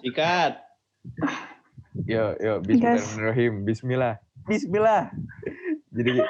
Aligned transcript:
Sikat. 0.00 0.52
Yo, 2.08 2.32
yo, 2.40 2.52
Bismillahirrahmanirrahim. 2.64 3.52
Bismillah. 3.68 4.14
Bismillah. 4.48 5.12
Jadi 5.92 6.22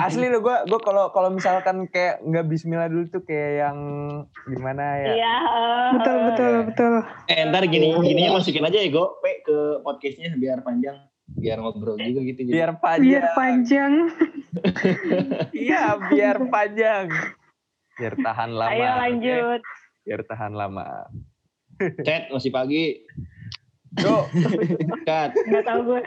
asli 0.00 0.32
lo 0.32 0.40
gue 0.40 0.56
gue 0.72 0.80
kalau 0.80 1.12
kalau 1.12 1.28
misalkan 1.28 1.84
kayak 1.92 2.24
nggak 2.24 2.48
Bismillah 2.48 2.88
dulu 2.88 3.04
tuh 3.12 3.22
kayak 3.22 3.68
yang 3.68 3.78
gimana 4.48 4.84
ya? 5.04 5.12
Iya. 5.20 5.34
eh, 5.36 5.88
Betul, 6.00 6.16
betul, 6.32 6.52
betul. 6.72 6.92
Eh 7.28 7.44
ntar 7.52 7.68
gini 7.68 7.92
gininya 7.92 8.40
masukin 8.40 8.64
aja 8.64 8.80
ya 8.80 8.88
Go, 8.88 9.20
Pe, 9.20 9.44
ke 9.44 9.84
podcastnya 9.84 10.32
biar 10.34 10.64
panjang, 10.64 10.96
biar 11.36 11.60
ngobrol 11.60 12.00
juga 12.00 12.20
gitu. 12.24 12.40
Jadi. 12.48 12.54
Biar 12.56 12.72
panjang. 12.80 13.04
Biar 13.04 13.26
panjang. 13.36 13.92
Iya, 15.52 15.82
biar 16.08 16.36
panjang. 16.48 17.06
Biar 18.00 18.14
tahan 18.16 18.50
lama. 18.56 18.72
Ayo 18.72 18.88
lanjut. 18.96 19.60
Biar 20.08 20.20
tahan 20.24 20.52
lama. 20.56 21.04
Chat 21.80 22.28
masih 22.28 22.52
pagi. 22.52 23.00
Yo, 23.96 24.28
Sikat. 24.28 25.32
Nggak 25.32 25.64
tahu 25.64 25.80
gue. 25.88 26.00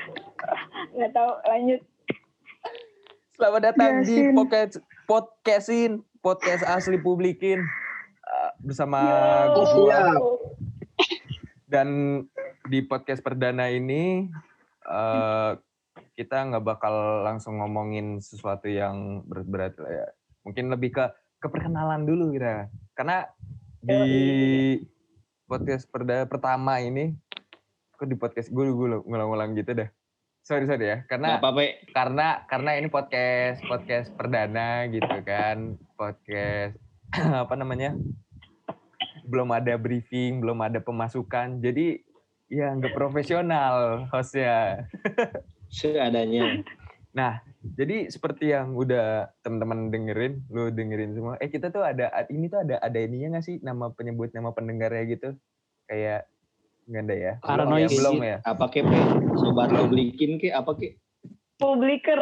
Nggak 0.94 1.12
tahu. 1.18 1.32
Lanjut. 1.50 1.82
selamat 3.34 3.62
datang 3.74 4.06
di 4.06 4.14
Yasin. 4.14 4.38
podcast 4.38 4.74
podcastin 5.10 5.92
podcast 6.22 6.62
asli 6.64 7.02
publikin 7.02 7.66
Uh, 8.24 8.50
bersama 8.64 9.04
Yo. 9.52 9.84
gua 9.84 10.00
dan 11.68 11.88
di 12.72 12.80
podcast 12.80 13.20
perdana 13.20 13.68
ini 13.68 14.32
eh, 14.88 15.52
kita 16.16 16.38
nggak 16.48 16.64
bakal 16.64 17.26
langsung 17.28 17.60
ngomongin 17.60 18.24
sesuatu 18.24 18.72
yang 18.72 19.28
berat-berat 19.28 19.76
lah 19.76 19.92
ya. 19.92 20.08
Mungkin 20.48 20.72
lebih 20.72 20.96
ke 20.96 21.06
keperkenalan 21.44 22.08
dulu 22.08 22.32
kita. 22.32 22.72
Karena 22.96 23.28
di 23.84 24.80
podcast 25.46 25.86
perdana 25.88 26.26
pertama 26.26 26.80
ini 26.80 27.14
kok 27.94 28.08
di 28.08 28.18
podcast 28.18 28.50
gue 28.50 28.66
gue 28.66 28.88
ngulang-ngulang 29.06 29.54
gitu 29.56 29.74
dah. 29.76 29.90
Sorry 30.44 30.68
sorry 30.68 30.86
ya. 30.92 30.98
Karena 31.08 31.38
Nggak 31.38 31.44
apa-apa. 31.44 31.62
karena 31.96 32.28
karena 32.52 32.70
ini 32.76 32.88
podcast 32.92 33.64
podcast 33.64 34.08
perdana 34.14 34.88
gitu 34.92 35.16
kan 35.24 35.80
podcast 35.96 36.76
apa 37.44 37.54
namanya 37.56 37.96
belum 39.24 39.56
ada 39.56 39.80
briefing 39.80 40.44
belum 40.44 40.60
ada 40.60 40.84
pemasukan 40.84 41.64
jadi 41.64 42.04
ya 42.52 42.76
nggak 42.76 42.92
profesional 42.92 44.04
hostnya 44.12 44.84
Seadanya. 45.74 46.60
Nah 47.14 47.40
jadi 47.78 48.10
seperti 48.10 48.50
yang 48.50 48.74
udah 48.74 49.30
teman-teman 49.46 49.94
dengerin 49.94 50.42
lu 50.50 50.74
dengerin 50.74 51.14
semua 51.14 51.38
eh 51.38 51.48
kita 51.48 51.70
tuh 51.70 51.86
ada 51.86 52.10
ini 52.34 52.50
tuh 52.50 52.66
ada 52.66 52.82
ada 52.82 52.98
ininya 52.98 53.38
nggak 53.38 53.46
sih 53.46 53.62
nama 53.62 53.94
penyebut 53.94 54.34
nama 54.34 54.50
pendengarnya 54.50 55.04
gitu 55.14 55.30
kayak 55.86 56.26
nggak 56.90 57.04
ada 57.08 57.16
ya 57.16 57.34
belum 57.40 57.48
ya 57.48 57.48
Paranoid 57.48 57.90
belum 57.96 58.16
shit. 58.20 58.28
ya 58.28 58.38
Apa 58.44 58.66
ke? 58.68 58.80
Sobat 59.40 59.70
lo 59.72 59.88
belikin 59.88 60.32
ke 60.42 60.52
apa 60.52 60.72
ke? 60.76 61.00
Publiker. 61.56 62.20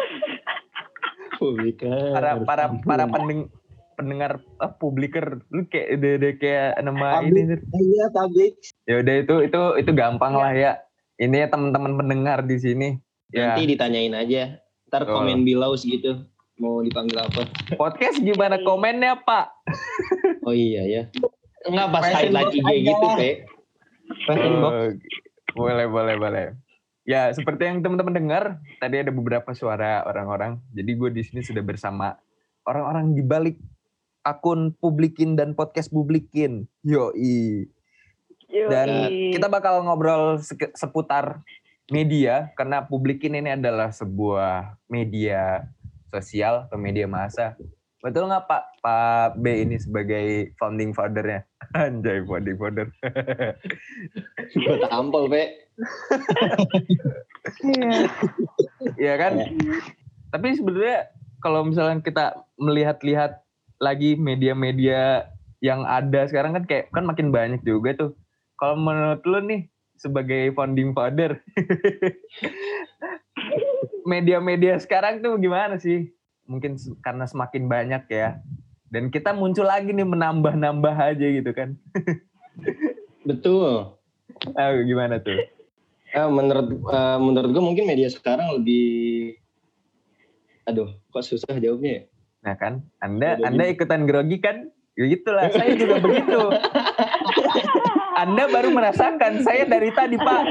Publikan. 1.41 2.13
para 2.13 2.37
para 2.45 2.65
para 2.85 3.05
pendeng, 3.09 3.49
pendengar 3.97 4.37
ah, 4.61 4.69
publiker 4.69 5.41
lu 5.49 5.65
kayak 5.65 5.97
udah, 5.97 6.11
udah 6.21 6.31
kayak 6.37 6.71
nama 6.85 7.07
ini. 7.25 7.57
Iya, 7.57 8.05
tablik. 8.13 8.53
ya 8.85 8.95
udah 9.01 9.15
itu 9.25 9.35
itu 9.49 9.61
itu 9.81 9.91
gampang 9.97 10.37
lah 10.37 10.53
ya 10.53 10.77
ini 11.17 11.41
ya 11.41 11.47
teman-teman 11.49 11.97
pendengar 11.97 12.45
di 12.45 12.57
sini 12.61 12.87
ya 13.33 13.57
Nanti 13.57 13.73
ditanyain 13.73 14.13
aja. 14.13 14.61
Ntar 14.91 15.07
Oh. 15.07 15.15
komen 15.17 15.41
below 15.41 15.71
gitu. 15.73 16.27
Mau 16.59 16.77
dipanggil 16.79 17.17
apa? 17.17 17.47
podcast 17.73 18.19
gimana 18.19 18.59
komennya 18.61 19.17
pak 19.17 19.49
Oh 20.43 20.51
iya 20.51 20.83
ya. 20.83 21.03
Enggak 21.63 21.87
pas 21.89 22.03
highlight 22.05 22.51
IG 22.51 22.61
aja. 22.61 22.75
gitu, 22.85 23.07
Pe. 23.15 23.31
Oh, 24.29 24.91
boleh 25.57 25.87
boleh 25.87 26.15
boleh 26.15 26.45
ya 27.01 27.31
seperti 27.31 27.65
yang 27.65 27.79
teman-teman 27.79 28.13
dengar 28.13 28.43
tadi 28.77 28.99
ada 28.99 29.09
beberapa 29.09 29.51
suara 29.51 30.03
orang-orang 30.03 30.59
jadi 30.69 30.91
gue 30.91 31.09
di 31.11 31.21
sini 31.21 31.41
sudah 31.41 31.59
bersama 31.59 32.15
orang-orang 32.63 33.11
di 33.11 33.19
balik 33.19 33.57
akun 34.21 34.71
publikin 34.73 35.33
dan 35.33 35.51
podcast 35.51 35.89
publikin 35.89 36.67
yoi 36.83 37.65
Yoi. 38.47 38.67
dan 38.67 38.87
kita 39.31 39.47
bakal 39.47 39.81
ngobrol 39.81 40.37
seke- 40.37 40.71
seputar 40.73 41.39
media 41.91 42.49
karena 42.55 42.87
publikin 42.87 43.35
ini 43.35 43.53
adalah 43.53 43.91
sebuah 43.91 44.79
media 44.87 45.67
sosial 46.09 46.65
atau 46.71 46.79
media 46.79 47.05
massa. 47.05 47.59
Betul 48.01 48.31
nggak 48.31 48.49
Pak 48.49 48.63
Pak 48.81 49.29
B 49.37 49.61
ini 49.61 49.77
sebagai 49.77 50.55
founding 50.57 50.95
fathernya? 50.95 51.45
Anjay 51.77 52.25
founding 52.25 52.57
father. 52.57 52.89
Gue 54.57 54.75
tampol, 54.89 55.29
Pe. 55.29 55.43
Iya. 57.61 57.93
Iya 59.01 59.13
kan? 59.21 59.33
Tapi 60.33 60.47
sebenarnya 60.57 61.13
kalau 61.41 61.69
misalnya 61.69 62.01
kita 62.01 62.25
melihat-lihat 62.57 63.45
lagi 63.77 64.17
media-media 64.17 65.29
yang 65.61 65.85
ada 65.85 66.25
sekarang 66.25 66.57
kan 66.57 66.65
kayak 66.65 66.89
kan 66.89 67.05
makin 67.05 67.29
banyak 67.29 67.61
juga 67.61 67.93
tuh. 67.93 68.11
Kalau 68.57 68.77
menurut 68.77 69.21
lu 69.25 69.39
nih 69.45 69.70
sebagai 70.01 70.49
founding 70.57 70.97
father, 70.97 71.37
media-media 74.09 74.81
sekarang 74.81 75.21
tuh 75.21 75.37
gimana 75.37 75.77
sih? 75.77 76.09
Mungkin 76.49 76.81
karena 77.05 77.29
semakin 77.29 77.69
banyak 77.69 78.03
ya. 78.09 78.41
Dan 78.89 79.13
kita 79.13 79.31
muncul 79.31 79.69
lagi 79.69 79.93
nih 79.93 80.03
menambah-nambah 80.03 80.95
aja 80.97 81.27
gitu 81.29 81.53
kan. 81.53 81.77
Betul. 83.29 83.93
Ah, 84.57 84.73
gimana 84.81 85.21
tuh? 85.21 85.37
Eh, 86.11 86.27
menurut 86.27 86.67
eh, 86.75 87.17
menurut 87.21 87.49
gue 87.53 87.63
mungkin 87.63 87.85
media 87.87 88.09
sekarang 88.11 88.59
lebih 88.59 89.37
aduh 90.67 90.91
kok 91.13 91.23
susah 91.23 91.55
jawabnya 91.55 91.91
ya? 91.91 92.03
Nah 92.41 92.55
kan, 92.57 92.73
Anda 92.99 93.37
Anda 93.45 93.69
ikutan 93.69 94.09
grogi 94.09 94.41
kan? 94.41 94.73
Ya 94.99 95.07
gitulah, 95.07 95.47
saya 95.55 95.71
juga 95.77 96.03
begitu. 96.03 96.41
Anda 98.21 98.45
baru 98.45 98.69
merasakan, 98.69 99.41
saya 99.41 99.65
dari 99.65 99.89
tadi 99.91 100.17
Pak. 100.21 100.43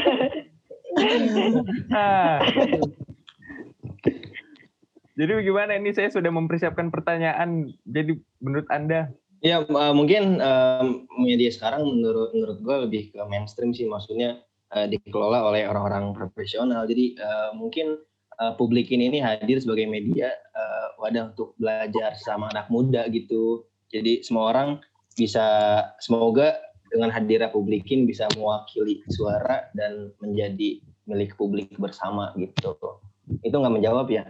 Nah. 1.91 2.43
Jadi 5.21 5.37
bagaimana 5.37 5.77
ini 5.77 5.93
saya 5.93 6.09
sudah 6.09 6.33
mempersiapkan 6.33 6.89
pertanyaan. 6.89 7.69
Jadi 7.85 8.17
menurut 8.41 8.65
Anda, 8.73 9.13
Ya 9.41 9.65
eh, 9.65 9.95
mungkin 9.97 10.37
eh, 10.37 10.85
media 11.17 11.49
sekarang 11.49 11.89
menurut 11.89 12.37
menurut 12.37 12.59
gue 12.61 12.77
lebih 12.89 13.03
ke 13.17 13.21
mainstream 13.25 13.73
sih 13.73 13.89
maksudnya 13.89 14.45
eh, 14.77 14.85
dikelola 14.85 15.49
oleh 15.49 15.65
orang-orang 15.65 16.13
profesional. 16.13 16.85
Jadi 16.85 17.17
mungkin 17.57 17.97
eh, 18.37 18.53
publikin 18.61 19.01
ini 19.01 19.25
hadir 19.25 19.57
sebagai 19.65 19.89
media 19.89 20.29
wadah 21.01 21.33
untuk 21.33 21.57
belajar 21.57 22.13
sama 22.21 22.53
anak 22.53 22.69
muda 22.69 23.09
gitu. 23.09 23.65
Jadi 23.89 24.21
semua 24.21 24.53
orang 24.53 24.69
bisa 25.17 25.81
semoga 26.05 26.61
dengan 26.91 27.09
hadirnya 27.09 27.49
publikin 27.49 28.05
bisa 28.05 28.27
mewakili 28.35 29.01
suara 29.09 29.71
dan 29.73 30.11
menjadi 30.19 30.83
milik 31.07 31.35
publik 31.35 31.71
bersama 31.75 32.35
gitu. 32.35 32.75
Itu 33.41 33.55
nggak 33.55 33.75
menjawab 33.75 34.07
ya? 34.07 34.25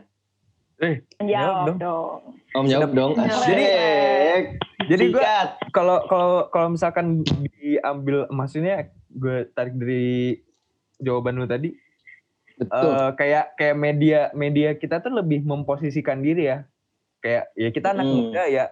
eh, 0.79 1.05
Jawab 1.19 1.29
Jawab 1.29 1.77
dong. 1.77 2.21
Om 2.51 2.67
jawab 2.67 2.91
dong. 2.91 3.13
Jadi- 3.17 3.69
Asik. 3.69 4.45
jadi 4.89 5.05
gue 5.09 5.25
kalau 5.71 6.05
kalau 6.07 6.31
kalau 6.49 6.69
misalkan 6.73 7.21
diambil 7.55 8.25
maksudnya 8.29 8.89
gue 9.07 9.45
tarik 9.51 9.77
dari 9.77 10.41
jawaban 10.97 11.37
lu 11.37 11.45
tadi, 11.45 11.77
betul. 12.57 12.81
eh, 12.89 13.11
kayak 13.15 13.45
kayak 13.55 13.77
media 13.77 14.21
media 14.33 14.73
kita 14.73 14.99
tuh 14.99 15.13
lebih 15.13 15.45
memposisikan 15.45 16.21
diri 16.21 16.49
ya 16.49 16.65
kayak 17.19 17.53
ya 17.53 17.69
kita 17.69 17.93
anak 17.93 18.05
Hmm. 18.05 18.17
muda 18.17 18.43
ya 18.47 18.65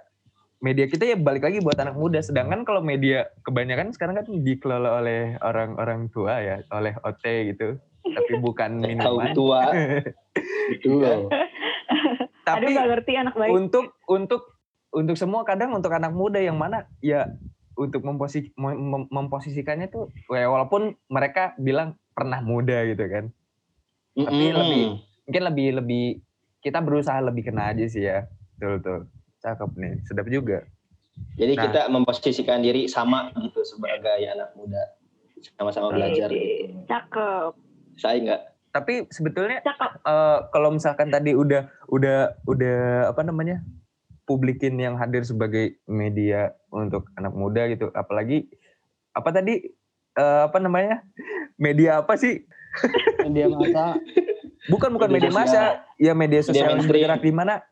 media 0.58 0.84
kita 0.84 1.04
ya 1.04 1.14
balik 1.14 1.42
lagi 1.42 1.58
buat 1.58 1.78
anak 1.78 1.94
muda 1.94 2.18
sedangkan 2.18 2.66
kalau 2.66 2.82
media 2.82 3.30
kebanyakan 3.42 3.94
sekarang 3.94 4.18
kan 4.18 4.26
dikelola 4.26 4.98
oleh 4.98 5.38
orang-orang 5.38 6.10
tua 6.10 6.38
ya 6.38 6.56
oleh 6.68 6.98
OT 6.98 7.24
gitu 7.48 7.78
tapi 8.04 8.32
bukan 8.36 8.78
minuman 8.78 9.30
tua. 9.32 9.68
Betul. 10.70 11.28
tapi 12.42 12.64
Aduh 12.64 12.74
gak 12.74 12.88
ngerti 12.88 13.12
anak 13.14 13.34
baik. 13.34 13.50
untuk 13.50 13.84
untuk 14.04 14.42
untuk 14.88 15.16
semua 15.16 15.44
kadang 15.44 15.76
untuk 15.76 15.92
anak 15.92 16.10
muda 16.10 16.40
yang 16.40 16.56
mana 16.56 16.88
ya 16.98 17.28
untuk 17.76 18.02
memposi, 18.02 18.50
mem- 18.56 18.80
mem- 18.80 19.08
memposisikannya 19.08 19.86
tuh 19.86 20.08
ya 20.26 20.48
walaupun 20.48 20.96
mereka 21.06 21.52
bilang 21.56 21.94
pernah 22.10 22.40
muda 22.40 22.82
gitu 22.82 23.04
kan 23.06 23.24
Tapi 24.16 24.26
Mm-mm. 24.50 24.58
lebih- 24.58 24.88
mungkin 25.22 25.42
lebih 25.44 25.68
lebih 25.76 26.04
kita 26.58 26.80
berusaha 26.80 27.20
lebih 27.20 27.46
kena 27.46 27.70
aja 27.70 27.84
sih 27.86 28.02
ya 28.02 28.24
betul 28.56 28.80
betul 28.80 28.98
cakep 29.48 29.70
nih 29.76 29.94
sedap 30.04 30.28
juga 30.28 30.58
Jadi 31.34 31.52
Nah. 31.54 31.62
kita 31.66 31.82
memposisikan 31.90 32.62
diri 32.62 32.86
sama 32.86 33.34
gitu 33.34 33.58
sebagai 33.66 34.22
anak 34.22 34.54
muda. 34.54 34.78
Sama-sama 35.58 35.90
belajar 35.90 36.30
gitu. 36.30 36.78
Cakep. 36.86 37.52
Saya 37.96 38.16
enggak. 38.18 38.42
tapi 38.68 39.08
sebetulnya 39.10 39.58
Cakep. 39.64 39.90
eh, 40.04 40.38
kalau 40.52 40.70
misalkan 40.70 41.10
tadi 41.10 41.34
udah 41.34 41.66
udah 41.90 42.38
udah 42.46 42.78
apa 43.10 43.26
namanya 43.26 43.64
publikin 44.22 44.78
yang 44.78 44.94
hadir 44.94 45.24
sebagai 45.24 45.80
media 45.88 46.54
untuk 46.70 47.08
anak 47.16 47.34
muda 47.34 47.66
gitu 47.66 47.90
apalagi 47.90 48.46
apa 49.10 49.32
tadi 49.32 49.66
eh, 50.14 50.42
apa 50.46 50.58
namanya 50.62 51.02
media 51.58 51.98
apa 51.98 52.14
sih? 52.14 52.46
Media 53.26 53.50
masa 53.50 53.98
Bukan 54.68 54.90
bukan 54.94 55.08
media, 55.08 55.32
Media 55.32 55.38
masa, 55.40 55.62
ya 55.96 56.12
media 56.12 56.44
sosial 56.44 56.76
yang 56.76 56.84
bergerak 56.84 57.24
di 57.24 57.32
mana? 57.32 57.64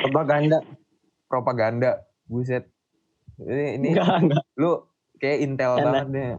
propaganda. 0.00 0.62
Propaganda. 1.30 2.02
Buset. 2.26 2.66
Ini, 3.38 3.78
ini 3.78 3.88
Enggak, 3.94 4.18
enggak. 4.20 4.44
lu 4.58 4.84
kayak 5.22 5.38
intel 5.46 5.72
Enak. 5.78 5.84
banget 5.86 6.06
nih. 6.10 6.30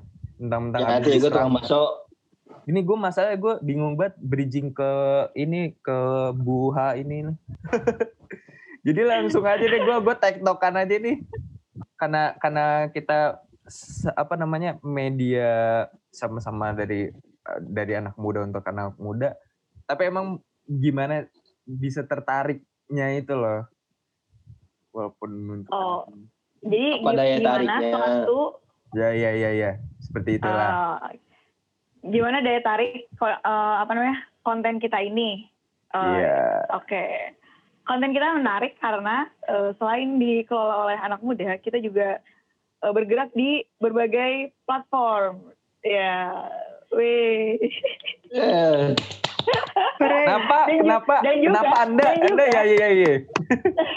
Mentang-mentang 0.42 0.82
Ya, 0.84 0.88
habis 0.92 1.06
nanti 1.08 1.22
gue 1.24 1.32
tukang 1.32 1.54
bakso. 1.56 1.84
Ini 2.68 2.80
gue 2.86 2.98
masalahnya 3.00 3.38
gue 3.42 3.54
bingung 3.66 3.96
banget 3.98 4.16
bridging 4.22 4.70
ke 4.76 4.92
ini 5.34 5.74
ke 5.80 5.98
buha 6.36 7.00
ini. 7.00 7.32
Jadi 8.86 9.02
langsung 9.06 9.48
aja 9.48 9.64
deh 9.64 9.82
gue 9.82 9.98
gue 10.04 10.16
tektokan 10.20 10.76
aja 10.78 10.96
nih. 11.00 11.24
Karena 11.96 12.36
karena 12.38 12.92
kita 12.92 13.40
apa 14.18 14.36
namanya 14.36 14.78
media 14.84 15.86
sama-sama 16.12 16.76
dari 16.76 17.10
dari 17.62 17.94
anak 17.98 18.18
muda 18.20 18.46
untuk 18.46 18.66
anak 18.68 18.98
muda. 19.02 19.34
Tapi 19.90 20.10
emang 20.10 20.38
gimana 20.66 21.26
bisa 21.66 22.06
tertariknya 22.06 23.08
itu 23.18 23.34
loh. 23.34 23.66
Walaupun 24.92 25.30
untuk 25.54 25.72
Oh. 25.72 26.04
Jadi 26.62 27.00
Apa 27.00 27.12
daya 27.12 27.36
gimana 27.36 27.58
tariknya? 27.74 27.92
suatu 27.92 28.40
ya 28.92 29.10
ya 29.10 29.32
ya 29.34 29.50
ya 29.52 29.72
seperti 30.00 30.38
itulah. 30.38 31.00
eh, 31.08 31.18
gimana 32.04 32.38
daya 32.40 32.62
tarik 32.62 33.08
eh, 33.10 33.38
apa 33.78 33.90
namanya 33.90 34.18
konten 34.42 34.78
kita 34.78 35.00
ini? 35.00 35.48
Eh, 35.90 35.98
Iya. 35.98 36.70
Oke, 36.74 37.04
konten 37.82 38.12
kita 38.12 38.36
menarik 38.36 38.78
karena 38.78 39.26
eh, 39.44 39.74
selain 39.76 40.16
dikelola 40.16 40.86
oleh 40.86 40.98
anak 40.98 41.20
muda, 41.20 41.58
kita 41.58 41.78
juga 41.78 42.22
eh, 42.78 42.92
bergerak 42.92 43.32
di 43.32 43.66
berbagai 43.76 44.34
platform. 44.62 45.50
Ya, 45.82 46.46
wih. 46.92 47.58
Eh, 48.30 48.94
Kenapa? 49.98 50.58
Dan 50.64 50.78
kenapa? 50.80 51.16
dan 51.22 51.36
juga- 51.40 51.58
kenapa 51.58 51.76
Anda? 51.80 52.04
dan 52.04 52.16
juga- 52.22 52.30
Anda 52.30 52.46
ya 52.46 52.62
ya 52.68 52.88
ya. 52.92 53.14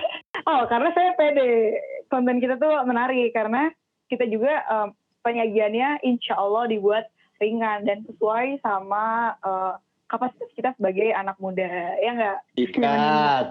Oh, 0.45 0.63
karena 0.69 0.93
saya 0.93 1.17
pede. 1.17 1.81
Konten 2.13 2.39
kita 2.39 2.61
tuh 2.61 2.85
menarik 2.85 3.33
karena 3.33 3.73
kita 4.13 4.29
juga 4.29 4.61
eh, 4.61 4.89
penyajiannya 5.25 6.05
insya 6.05 6.37
Allah 6.37 6.69
dibuat 6.69 7.09
ringan 7.41 7.89
dan 7.89 8.05
sesuai 8.05 8.61
sama 8.61 9.35
eh, 9.41 9.75
kapasitas 10.09 10.51
kita 10.53 10.71
sebagai 10.77 11.11
anak 11.17 11.41
muda. 11.41 11.97
Ya 11.99 12.11
enggak? 12.13 12.39
Ikat. 12.61 13.47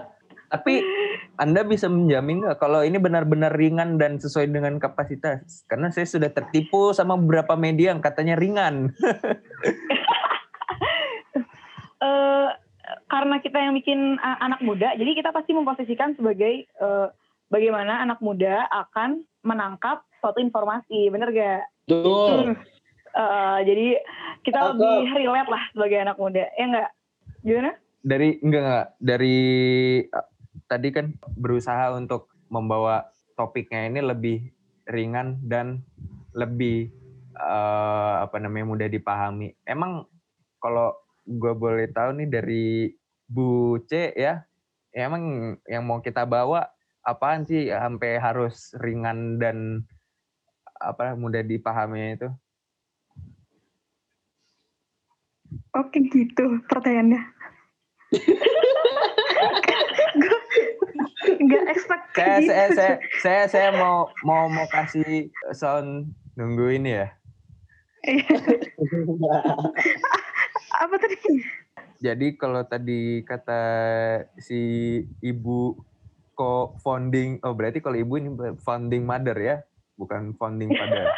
Tapi 0.54 0.86
Anda 1.34 1.66
bisa 1.66 1.90
menjamin 1.90 2.46
nggak 2.46 2.62
kalau 2.62 2.86
ini 2.86 2.94
benar-benar 3.02 3.50
ringan 3.58 3.98
dan 3.98 4.22
sesuai 4.22 4.54
dengan 4.54 4.78
kapasitas? 4.78 5.66
Karena 5.66 5.90
saya 5.90 6.06
sudah 6.06 6.30
tertipu 6.30 6.94
sama 6.94 7.18
beberapa 7.18 7.58
media 7.58 7.90
yang 7.90 7.98
katanya 7.98 8.38
ringan. 8.38 8.94
eh 12.04 12.48
karena 13.08 13.40
kita 13.40 13.58
yang 13.60 13.74
bikin 13.76 14.20
uh, 14.20 14.38
anak 14.44 14.60
muda, 14.60 14.92
jadi 14.96 15.10
kita 15.16 15.30
pasti 15.32 15.56
memposisikan 15.56 16.12
sebagai 16.16 16.68
eh, 16.68 17.06
bagaimana 17.48 18.02
anak 18.02 18.18
muda 18.18 18.66
akan 18.72 19.24
menangkap 19.44 20.02
suatu 20.18 20.40
informasi, 20.40 21.12
bener 21.12 21.30
gak? 21.32 21.62
Betul. 21.86 22.56
Eh, 23.14 23.58
jadi 23.62 23.86
kita 24.42 24.58
Cakep. 24.58 24.70
lebih 24.74 25.06
relate 25.22 25.50
lah 25.50 25.62
sebagai 25.70 25.98
anak 26.02 26.18
muda, 26.18 26.44
ya 26.58 26.64
enggak? 26.66 26.90
Gimana? 27.46 27.70
Dari 28.04 28.28
enggak 28.42 28.62
enggak 28.66 28.86
dari 28.98 29.38
eh, 30.02 30.28
tadi 30.66 30.88
kan 30.90 31.06
berusaha 31.38 31.94
untuk 31.94 32.34
membawa 32.50 33.06
topiknya 33.38 33.86
ini 33.86 34.00
lebih 34.02 34.38
ringan 34.90 35.38
dan 35.46 35.86
lebih 36.34 36.90
eh, 37.38 38.14
apa 38.18 38.36
namanya 38.42 38.66
mudah 38.66 38.88
dipahami. 38.90 39.54
Emang 39.62 40.10
kalau 40.58 41.03
gue 41.24 41.52
boleh 41.56 41.88
tahu 41.90 42.20
nih 42.20 42.28
dari 42.28 42.92
Bu 43.24 43.80
C 43.88 44.12
ya, 44.12 44.44
ya 44.92 45.02
emang 45.08 45.56
yang 45.64 45.88
mau 45.88 46.04
kita 46.04 46.28
bawa 46.28 46.68
apaan 47.04 47.48
sih 47.48 47.72
sampai 47.72 48.20
harus 48.20 48.76
ringan 48.80 49.40
dan 49.40 49.88
apa 50.80 51.16
mudah 51.16 51.40
dipahami 51.40 52.20
itu? 52.20 52.28
Oke 55.74 55.98
gitu 56.12 56.60
pertanyaannya. 56.68 57.22
Gue 60.14 60.38
nggak 61.24 61.64
expect 61.72 62.04
Saya 62.14 62.14
kayak 62.14 62.40
saya 62.46 62.66
gitu. 62.68 62.76
saya 62.76 62.94
saya, 63.24 63.42
saya 63.48 63.68
mau 63.74 64.12
mau 64.22 64.46
mau 64.46 64.68
kasih 64.70 65.32
sound 65.56 66.12
nunggu 66.36 66.78
ini 66.78 66.90
ya. 67.02 67.08
Apa 70.84 71.00
tadi? 71.00 71.16
Jadi 71.98 72.36
kalau 72.36 72.60
tadi 72.62 73.24
kata 73.24 73.62
si 74.36 74.60
ibu 75.18 75.72
ko 76.36 76.76
founding, 76.78 77.40
oh 77.40 77.56
berarti 77.56 77.80
kalau 77.80 77.96
ibu 77.96 78.20
ini 78.20 78.28
founding 78.60 79.08
mother 79.08 79.32
ya, 79.34 79.56
bukan 79.96 80.36
founding 80.36 80.68
father. 80.68 81.08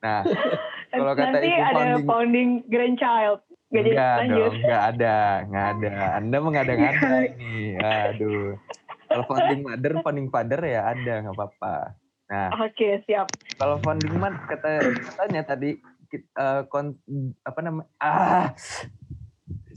Nah, 0.00 0.24
Kalau 0.90 1.12
kata 1.14 1.38
Nanti 1.38 1.46
ibu 1.46 1.60
ada 1.60 1.70
founding- 1.70 2.08
founding, 2.08 2.50
grandchild. 2.66 3.40
Gak 3.70 3.86
jadi 3.86 3.90
enggak 3.94 4.16
dong, 4.26 4.54
enggak 4.58 4.82
ada, 4.90 5.16
enggak 5.46 5.66
ada. 5.70 5.90
Anda 6.18 6.36
mengada-ngada 6.42 7.16
ini, 7.30 7.78
aduh. 7.78 8.58
Kalau 9.06 9.24
founding 9.28 9.60
mother, 9.62 9.92
founding 10.02 10.26
father 10.26 10.60
ya 10.64 10.90
ada, 10.90 11.14
nggak 11.22 11.36
apa-apa. 11.38 11.74
Nah, 12.26 12.48
Oke, 12.62 12.98
siap. 13.06 13.30
kalau 13.54 13.78
founding 13.78 14.10
man 14.18 14.34
kata 14.42 14.82
katanya 14.82 15.42
tadi 15.44 15.78
eh, 16.10 16.60
kon, 16.66 16.98
apa 17.46 17.58
namanya? 17.62 17.86
Ah, 18.02 18.50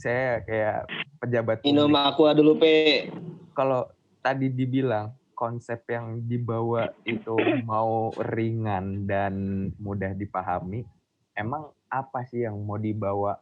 saya 0.04 0.44
kayak 0.44 0.80
pejabat 1.24 1.64
Minum 1.64 1.96
aqua 1.96 2.36
dulu, 2.36 2.60
Pe. 2.60 3.08
kalau 3.56 3.88
tadi 4.20 4.52
dibilang 4.52 5.16
konsep 5.32 5.88
yang 5.88 6.28
dibawa 6.28 6.92
itu 7.08 7.40
mau 7.64 8.12
ringan 8.20 9.08
dan 9.08 9.34
mudah 9.80 10.12
dipahami, 10.12 10.84
emang 11.40 11.72
apa 11.88 12.28
sih 12.28 12.44
yang 12.44 12.60
mau 12.60 12.76
dibawa 12.76 13.40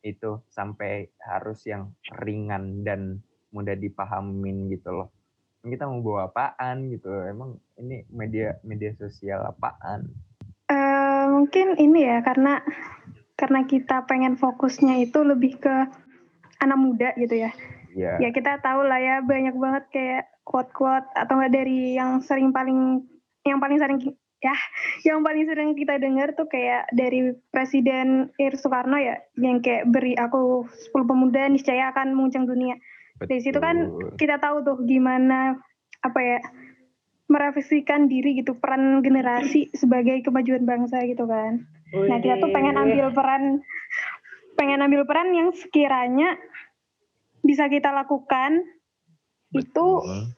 itu 0.00 0.40
sampai 0.48 1.12
harus 1.20 1.60
yang 1.68 1.92
ringan 2.24 2.86
dan 2.86 3.20
mudah 3.52 3.76
dipahamin 3.76 4.72
gitu 4.72 4.88
loh. 4.94 5.08
Kita 5.60 5.84
mau 5.84 6.00
bawa 6.00 6.32
apaan 6.32 6.88
gitu, 6.88 7.12
emang 7.28 7.60
ini 7.76 8.06
media 8.08 8.56
media 8.64 8.94
sosial 8.96 9.42
apaan? 9.44 10.06
Eh, 10.70 11.24
mungkin 11.28 11.76
ini 11.76 12.06
ya 12.06 12.22
karena 12.22 12.62
karena 13.38 13.62
kita 13.64 14.02
pengen 14.10 14.34
fokusnya 14.34 14.98
itu 14.98 15.22
lebih 15.22 15.62
ke 15.62 15.76
anak 16.58 16.78
muda 16.78 17.08
gitu 17.14 17.38
ya. 17.38 17.54
Ya, 17.94 18.18
Ya 18.20 18.28
kita 18.34 18.58
tahu 18.60 18.84
lah 18.84 18.98
ya 18.98 19.16
banyak 19.22 19.54
banget 19.54 19.84
kayak 19.94 20.22
quote-quote 20.42 21.08
atau 21.14 21.38
enggak 21.38 21.54
dari 21.62 21.94
yang 21.96 22.18
sering 22.20 22.50
paling 22.50 23.06
yang 23.46 23.62
paling 23.62 23.78
sering 23.78 23.98
ya 24.38 24.54
yang 25.08 25.22
paling 25.22 25.46
sering 25.46 25.72
kita 25.78 25.96
dengar 26.02 26.34
tuh 26.34 26.50
kayak 26.50 26.90
dari 26.90 27.32
Presiden 27.54 28.34
Ir 28.36 28.58
Soekarno 28.58 28.98
ya 28.98 29.22
yang 29.38 29.62
kayak 29.62 29.86
beri 29.88 30.18
aku 30.18 30.66
10 30.92 30.92
pemuda 31.06 31.46
niscaya 31.46 31.94
akan 31.94 32.18
menguncang 32.18 32.44
dunia. 32.44 32.74
Dari 33.18 33.42
situ 33.42 33.58
kan 33.58 33.86
betul. 33.86 34.14
kita 34.18 34.36
tahu 34.42 34.62
tuh 34.66 34.76
gimana 34.82 35.58
apa 36.02 36.20
ya 36.22 36.38
merefleksikan 37.28 38.08
diri 38.08 38.40
gitu 38.40 38.56
peran 38.56 39.04
generasi 39.04 39.68
sebagai 39.74 40.22
kemajuan 40.26 40.66
bangsa 40.66 41.02
gitu 41.06 41.26
kan. 41.26 41.66
Nah 41.94 42.18
kita 42.20 42.36
tuh 42.42 42.50
pengen 42.52 42.76
ambil 42.76 43.08
peran 43.16 43.64
pengen 44.58 44.82
ambil 44.82 45.06
peran 45.06 45.30
yang 45.32 45.48
sekiranya 45.54 46.36
bisa 47.46 47.70
kita 47.70 47.94
lakukan 47.94 48.66
itu 49.56 49.86
Betul. 50.02 50.34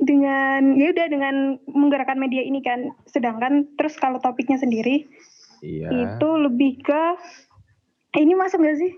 dengan 0.00 0.78
ya 0.78 0.94
udah 0.94 1.06
dengan 1.10 1.34
menggerakkan 1.68 2.16
media 2.16 2.40
ini 2.40 2.64
kan. 2.64 2.96
Sedangkan 3.10 3.68
terus 3.76 3.98
kalau 4.00 4.22
topiknya 4.22 4.56
sendiri 4.56 5.04
Iya. 5.58 5.90
itu 5.90 6.28
lebih 6.38 6.78
ke 6.86 7.02
eh, 8.14 8.22
ini 8.22 8.38
masuk 8.38 8.62
gak 8.62 8.78
sih? 8.78 8.92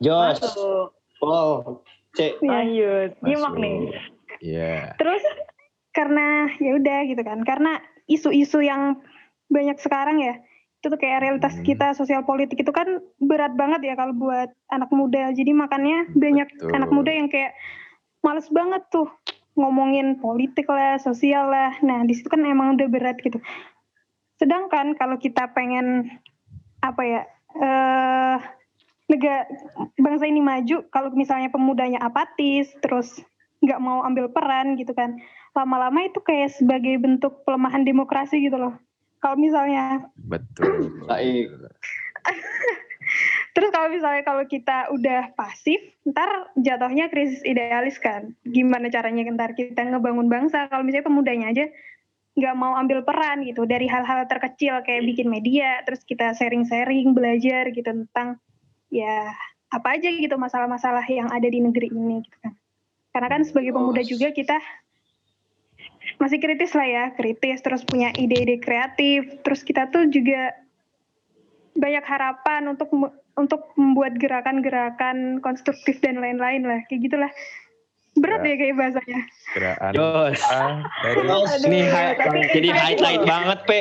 Jos, 0.00 0.40
Masuk. 0.40 0.96
Paul, 1.20 1.84
C. 2.16 2.34
Ya. 2.40 2.64
Lanjut. 2.64 3.10
Nyimak 3.20 3.54
nih. 3.60 3.76
Iya. 4.40 4.96
Terus 4.96 5.22
karena 5.94 6.50
ya 6.58 6.72
udah 6.80 6.98
gitu 7.06 7.22
kan. 7.22 7.44
Karena 7.46 7.78
isu-isu 8.10 8.64
yang 8.64 8.98
banyak 9.52 9.76
sekarang 9.78 10.24
ya 10.24 10.34
itu 10.84 10.92
tuh 10.92 11.00
kayak 11.00 11.24
realitas 11.24 11.56
Hmm. 11.56 11.64
kita 11.64 11.96
sosial 11.96 12.28
politik 12.28 12.60
itu 12.60 12.68
kan 12.68 13.00
berat 13.16 13.56
banget 13.56 13.80
ya 13.88 13.96
kalau 13.96 14.12
buat 14.12 14.52
anak 14.68 14.92
muda. 14.92 15.32
Jadi 15.32 15.56
makanya 15.56 16.04
banyak 16.12 16.60
Betul. 16.60 16.76
anak 16.76 16.90
muda 16.92 17.08
yang 17.08 17.32
kayak 17.32 17.56
males 18.20 18.44
banget 18.52 18.84
tuh 18.92 19.08
ngomongin 19.56 20.20
politik 20.20 20.68
lah, 20.68 21.00
sosial 21.00 21.48
lah. 21.48 21.72
Nah, 21.80 22.04
di 22.04 22.12
situ 22.12 22.28
kan 22.28 22.44
emang 22.44 22.76
udah 22.76 22.84
berat 22.92 23.16
gitu. 23.24 23.40
Sedangkan 24.36 24.92
kalau 25.00 25.16
kita 25.16 25.56
pengen 25.56 26.20
apa 26.84 27.02
ya? 27.02 27.22
eh 27.54 28.38
negara 29.06 29.46
bangsa 29.94 30.26
ini 30.26 30.42
maju 30.42 30.90
kalau 30.90 31.14
misalnya 31.14 31.54
pemudanya 31.54 32.02
apatis 32.02 32.66
terus 32.82 33.22
nggak 33.62 33.78
mau 33.78 34.02
ambil 34.02 34.26
peran 34.26 34.74
gitu 34.74 34.90
kan 34.90 35.22
lama-lama 35.54 36.02
itu 36.02 36.18
kayak 36.18 36.50
sebagai 36.50 36.98
bentuk 36.98 37.46
pelemahan 37.46 37.86
demokrasi 37.86 38.42
gitu 38.42 38.58
loh 38.58 38.74
Kalau 39.24 39.40
misalnya 39.40 40.04
Betul. 40.20 41.00
Baik. 41.08 41.48
Terus 43.56 43.70
kalau 43.72 43.88
misalnya 43.88 44.20
kalau 44.26 44.44
kita 44.44 44.90
udah 44.92 45.32
pasif, 45.32 45.80
ntar 46.04 46.52
jatuhnya 46.60 47.08
krisis 47.08 47.40
idealis 47.46 47.96
kan. 47.96 48.36
Gimana 48.44 48.92
caranya 48.92 49.24
ntar 49.32 49.56
kita 49.56 49.80
ngebangun 49.80 50.28
bangsa 50.28 50.68
kalau 50.68 50.84
misalnya 50.84 51.08
pemudanya 51.08 51.46
aja 51.56 51.64
nggak 52.34 52.56
mau 52.58 52.74
ambil 52.74 53.06
peran 53.06 53.46
gitu 53.46 53.62
dari 53.62 53.86
hal-hal 53.86 54.26
terkecil 54.26 54.82
kayak 54.82 55.06
bikin 55.06 55.30
media, 55.30 55.80
terus 55.86 56.02
kita 56.02 56.34
sharing-sharing, 56.34 57.14
belajar 57.14 57.70
gitu 57.70 57.86
tentang 57.86 58.42
ya 58.90 59.30
apa 59.70 59.88
aja 59.96 60.10
gitu 60.10 60.34
masalah-masalah 60.34 61.06
yang 61.06 61.30
ada 61.30 61.46
di 61.46 61.62
negeri 61.62 61.94
ini 61.94 62.26
gitu 62.26 62.36
kan. 62.42 62.52
Karena 63.14 63.28
kan 63.30 63.40
sebagai 63.46 63.70
pemuda 63.70 64.02
Oh. 64.02 64.06
juga 64.06 64.34
kita 64.34 64.58
masih 66.16 66.38
kritis 66.38 66.72
lah 66.72 66.84
ya, 66.84 67.04
kritis 67.12 67.60
terus 67.60 67.82
punya 67.82 68.12
ide-ide 68.12 68.56
kreatif, 68.56 69.40
terus 69.40 69.60
kita 69.60 69.88
tuh 69.88 70.06
juga 70.06 70.52
banyak 71.74 72.04
harapan 72.04 72.70
untuk 72.70 72.88
untuk 73.34 73.66
membuat 73.74 74.14
gerakan-gerakan 74.14 75.40
konstruktif 75.40 75.98
dan 75.98 76.16
lain-lain 76.16 76.62
lah 76.62 76.86
kayak 76.86 77.02
gitulah 77.02 77.32
berat 78.14 78.46
ya 78.46 78.54
kayak 78.54 78.78
bahasanya 78.78 79.20
Gerakan 79.50 79.90
Jos. 79.90 80.38
ah, 80.46 80.86
ini 81.60 81.82
hi- 81.82 82.14
jadi 82.48 82.68
highlight 82.70 83.22
banget, 83.26 83.58
Pe. 83.66 83.80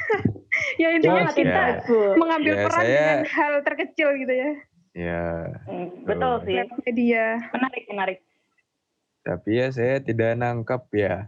ya 0.82 0.94
intinya 0.94 1.26
Sangat 1.26 1.34
kita 1.34 1.62
Ya. 1.64 2.14
mengambil 2.14 2.52
Ya, 2.54 2.62
peran 2.62 2.78
saya- 2.80 2.94
dengan 2.94 3.20
hal 3.26 3.52
terkecil 3.66 4.08
gitu 4.16 4.30
ya 4.32 4.50
ya. 4.94 5.26
Hmm, 5.66 5.86
Betul 6.02 6.34
sih. 6.42 6.54
lewat 6.54 6.78
media 6.82 7.24
Menarik, 7.50 7.84
menarik. 7.86 8.18
Tapi 9.22 9.50
ya 9.52 9.66
saya 9.68 9.98
tidak 9.98 10.34
nangkap 10.34 10.86
ya. 10.90 11.26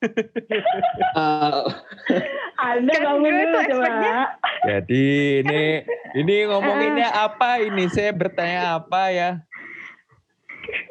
Eh, 0.00 1.60
Anda 2.56 2.92
Kan 2.94 3.14
gue 3.16 3.30
dulu 3.30 3.44
tuh 3.50 3.62
coba. 3.70 3.88
Jadi 4.62 5.04
ini 5.40 5.62
ini 6.14 6.34
ngomonginnya 6.44 7.08
apa 7.10 7.60
ini? 7.60 7.84
Saya 7.86 8.10
bertanya 8.10 8.76
apa 8.76 9.02
ya? 9.08 9.30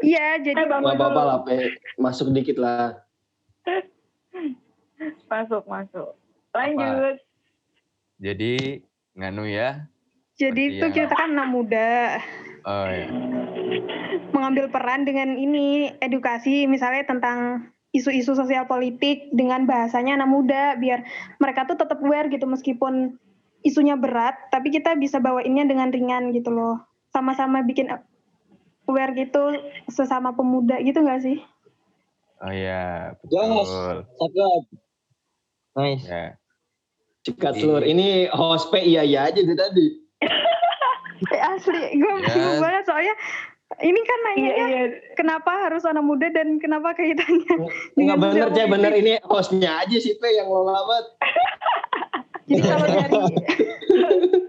iya 0.01 0.35
jadi 0.37 0.59
Eh, 0.59 0.67
bangun 0.67 0.91
dulu. 0.91 1.13
lah, 1.15 1.39
Pe. 1.41 1.73
Masuk 1.95 2.29
dikit 2.31 2.57
lah. 2.57 2.99
Masuk, 5.25 5.63
masuk. 5.65 6.17
Lanjut. 6.51 7.15
Jadi 8.19 8.83
nganu 9.13 9.45
ya. 9.45 9.87
jadi 10.33 10.71
itu 10.71 10.85
yang- 10.85 10.95
kita 10.97 11.11
kan 11.13 11.29
anak 11.29 11.47
muda 11.49 12.15
Oh 12.61 12.87
ya. 12.87 13.11
mengambil 14.31 14.67
peran 14.67 15.03
dengan 15.03 15.35
ini 15.35 15.91
edukasi 15.97 16.63
misalnya 16.63 17.03
tentang 17.05 17.67
isu-isu 17.89 18.37
sosial 18.37 18.65
politik 18.65 19.33
dengan 19.33 19.65
bahasanya 19.65 20.13
anak 20.15 20.29
muda 20.29 20.63
biar 20.77 21.01
mereka 21.41 21.65
tuh 21.65 21.75
tetap 21.75 21.97
aware 21.99 22.29
gitu 22.29 22.45
meskipun 22.45 23.17
isunya 23.61 23.97
berat 23.97 24.37
tapi 24.49 24.69
kita 24.69 24.93
bisa 24.93 25.17
bawainnya 25.17 25.65
dengan 25.65 25.89
ringan 25.89 26.29
gitu 26.31 26.53
loh 26.53 26.79
sama-sama 27.09 27.65
bikin 27.65 27.89
aware 28.85 29.13
gitu 29.13 29.57
sesama 29.87 30.31
pemuda 30.31 30.77
gitu 30.79 31.01
nggak 31.01 31.21
sih 31.21 31.39
Oh 32.39 32.55
ya, 32.55 33.11
Jos. 33.27 33.67
betul. 33.67 33.95
Cakep. 34.15 34.63
Nice. 35.75 36.07
Ya. 36.07 36.39
Sikat 37.19 37.59
seluruh. 37.59 37.83
Ini 37.83 38.31
host 38.31 38.71
Pe 38.71 38.79
iya 38.79 39.03
iya 39.03 39.27
aja 39.27 39.43
dari 39.43 39.59
tadi. 39.59 39.85
eh, 41.35 41.41
asli 41.51 41.99
gue 41.99 42.13
Ya. 42.15 42.31
bingung 42.31 42.63
banget 42.63 42.87
soalnya 42.87 43.11
ini 43.77 44.01
kan 44.01 44.19
Iya, 44.19 44.49
nanya 44.49 44.51
iya. 44.65 44.83
kenapa 45.13 45.51
harus 45.61 45.85
anak 45.85 46.01
muda 46.01 46.27
dan 46.27 46.57
kenapa 46.57 46.91
kaitannya 46.91 47.69
Enggak 47.93 48.17
bener, 48.23 48.47
Cek. 48.49 48.65
Bener 48.67 48.93
ini 48.93 49.13
hostnya 49.23 49.79
aja 49.79 49.93
sih, 49.95 50.17
Pe, 50.17 50.33
yang 50.33 50.49
lo 50.49 50.65
banget. 50.65 51.05
jadi 52.49 52.61
kalau 52.63 52.87
dari 52.95 53.21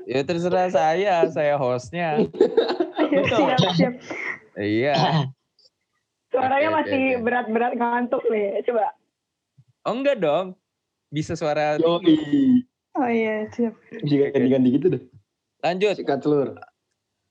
Ya 0.05 0.21
terserah 0.23 0.67
saya, 0.67 1.23
saya 1.29 1.55
hostnya. 1.55 2.25
ya, 3.07 3.21
siap 3.23 3.59
siap 3.77 3.95
Iya. 4.57 4.95
Suaranya 6.31 6.69
Oke, 6.69 6.75
oke, 6.75 6.79
masih 6.81 7.03
berat-berat 7.21 7.73
ngantuk 7.75 8.23
nih. 8.27 8.59
Coba. 8.65 8.91
Oh 9.85 9.95
enggak 9.95 10.19
dong. 10.19 10.57
Bisa 11.09 11.35
suara 11.35 11.75
Yoi. 11.77 12.17
oh 12.93 13.07
iya 13.07 13.47
siap 13.49 13.75
Bisa 14.01 14.31
ganti-ganti 14.31 14.69
gitu 14.73 14.87
deh. 14.89 15.03
lanjut. 15.61 15.95
Sikat 15.95 16.21
seluruh. 16.21 16.55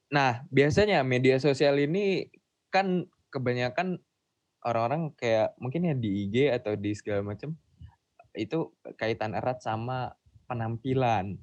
Nah, 0.09 0.41
biasanya 0.49 1.05
media 1.05 1.37
sosial 1.37 1.77
ini 1.77 2.25
kan 2.73 3.05
kebanyakan 3.29 4.01
orang-orang 4.65 5.13
kayak 5.13 5.53
mungkin 5.61 5.85
ya 5.85 5.95
di 5.95 6.25
IG 6.25 6.49
atau 6.49 6.73
di 6.73 6.91
segala 6.97 7.21
macam 7.21 7.53
itu 8.33 8.73
kaitan 8.97 9.37
erat 9.37 9.61
sama 9.61 10.17
penampilan. 10.49 11.37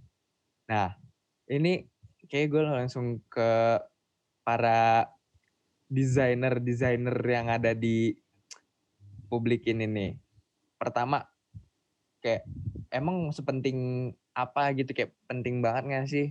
Nah, 0.67 0.99
ini 1.47 1.87
kayak 2.27 2.47
gue 2.51 2.63
langsung 2.67 3.23
ke 3.31 3.79
para 4.43 5.11
desainer-desainer 5.87 7.15
yang 7.23 7.47
ada 7.47 7.71
di 7.71 8.19
publik 9.31 9.67
ini 9.71 9.87
nih. 9.87 10.13
Pertama, 10.75 11.23
kayak 12.19 12.43
emang 12.91 13.31
sepenting 13.31 14.11
apa 14.35 14.75
gitu 14.75 14.91
kayak 14.91 15.15
penting 15.31 15.63
banget 15.63 15.83
gak 15.87 16.07
sih 16.11 16.27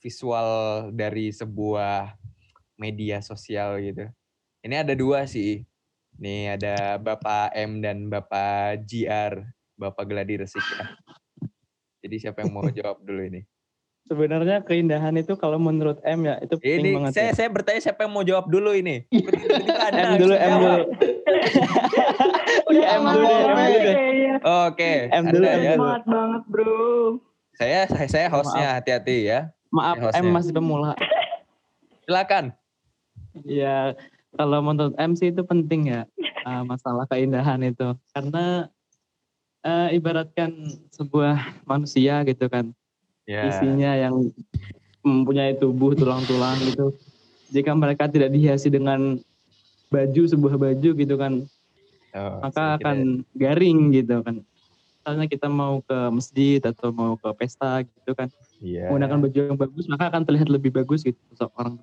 visual 0.00 0.50
dari 0.92 1.32
sebuah 1.32 2.16
media 2.76 3.24
sosial 3.24 3.80
gitu. 3.80 4.06
Ini 4.62 4.82
ada 4.84 4.92
dua 4.92 5.24
sih. 5.24 5.64
Nih 6.16 6.56
ada 6.56 6.96
Bapak 6.96 7.52
M 7.52 7.84
dan 7.84 8.08
Bapak 8.08 8.88
GR, 8.88 9.44
Bapak 9.76 10.04
Gladi 10.08 10.40
Resik 10.40 10.64
ya. 10.64 10.96
Jadi 12.00 12.16
siapa 12.22 12.40
yang 12.46 12.56
mau 12.56 12.64
jawab 12.72 13.04
dulu 13.04 13.20
ini? 13.20 13.44
Sebenarnya 14.06 14.62
keindahan 14.62 15.18
itu 15.18 15.34
kalau 15.34 15.58
menurut 15.58 15.98
M 16.06 16.30
ya 16.30 16.38
itu 16.38 16.54
penting 16.62 16.78
Ini 16.78 16.90
banget. 16.94 17.12
saya 17.18 17.26
ya. 17.26 17.32
saya 17.34 17.48
bertanya 17.50 17.80
siapa 17.82 18.06
yang 18.06 18.12
mau 18.14 18.22
jawab 18.22 18.46
dulu 18.46 18.70
ini? 18.70 19.02
Tiba-tiba 19.10 19.74
Anda 19.82 20.02
M 20.06 20.12
dulu, 20.14 20.34
langsung 20.38 20.46
M 20.46 20.54
dulu. 20.62 20.82
Udah 22.70 22.84
M 22.86 23.02
dulu 23.02 23.26
M 23.26 23.42
banget 23.42 23.66
dulu 23.66 23.90
kayaknya. 23.90 24.34
Oke, 24.70 24.92
M 25.10 25.24
dulu, 25.26 25.44
M 25.44 25.58
ya. 25.58 25.72
dulu. 25.74 25.82
Semangat 25.82 26.04
banget 26.06 26.42
bro. 26.46 26.78
Saya 27.56 27.78
saya, 27.90 28.06
saya 28.06 28.26
hostnya 28.30 28.68
hati-hati 28.78 29.18
ya. 29.26 29.40
Maaf, 29.76 29.96
Ya. 30.00 30.24
M 30.24 30.32
masih 30.32 30.52
pemula. 30.56 30.96
Silakan. 32.08 32.56
Ya, 33.44 33.92
kalau 34.32 34.64
menurut 34.64 34.96
M 34.96 35.12
sih 35.12 35.28
itu 35.28 35.44
penting 35.44 35.92
ya 35.92 36.08
uh, 36.48 36.62
masalah 36.64 37.04
keindahan 37.12 37.60
itu. 37.60 37.92
Karena 38.16 38.72
uh, 39.60 39.88
ibaratkan 39.92 40.56
sebuah 40.96 41.60
manusia 41.68 42.24
gitu 42.24 42.48
kan, 42.48 42.72
Ya. 43.28 43.52
isinya 43.52 43.92
yang 43.98 44.32
mempunyai 45.04 45.58
tubuh 45.60 45.92
tulang-tulang 45.92 46.56
gitu. 46.64 46.96
Jika 47.52 47.76
mereka 47.76 48.08
tidak 48.08 48.32
dihiasi 48.32 48.72
dengan 48.72 49.20
baju 49.92 50.22
sebuah 50.26 50.56
baju 50.56 50.90
gitu 50.96 51.14
kan, 51.20 51.44
Oh, 52.16 52.40
maka 52.40 52.80
akan 52.80 53.28
garing 53.36 53.92
gitu 53.92 54.24
kan. 54.24 54.40
Misalnya 55.06 55.30
kita 55.30 55.46
mau 55.46 55.78
ke 55.86 55.98
masjid 56.10 56.58
atau 56.58 56.90
mau 56.90 57.14
ke 57.14 57.30
pesta 57.38 57.78
gitu 57.86 58.10
kan, 58.10 58.26
Iya. 58.58 58.90
menggunakan 58.90 59.22
baju 59.22 59.38
yang 59.38 59.54
bagus 59.54 59.86
maka 59.86 60.10
akan 60.10 60.26
terlihat 60.26 60.50
lebih 60.50 60.74
bagus 60.74 61.06
gitu 61.06 61.14
sosok 61.30 61.54
orang. 61.54 61.78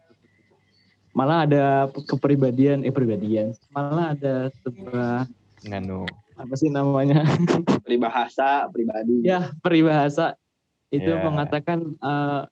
Malah 1.16 1.48
ada 1.48 1.64
kepribadian, 2.04 2.84
eh 2.84 2.92
pribadian, 2.92 3.56
malah 3.72 4.12
ada 4.12 4.52
sebuah 4.60 5.24
nganu. 5.64 6.04
apa 6.36 6.54
sih 6.60 6.68
namanya? 6.68 7.24
Peribahasa 7.88 8.68
pribadi. 8.68 9.24
ya 9.24 9.56
peribahasa 9.64 10.36
itu 10.92 11.08
Ya. 11.08 11.24
mengatakan 11.24 11.96
eh, 11.96 12.44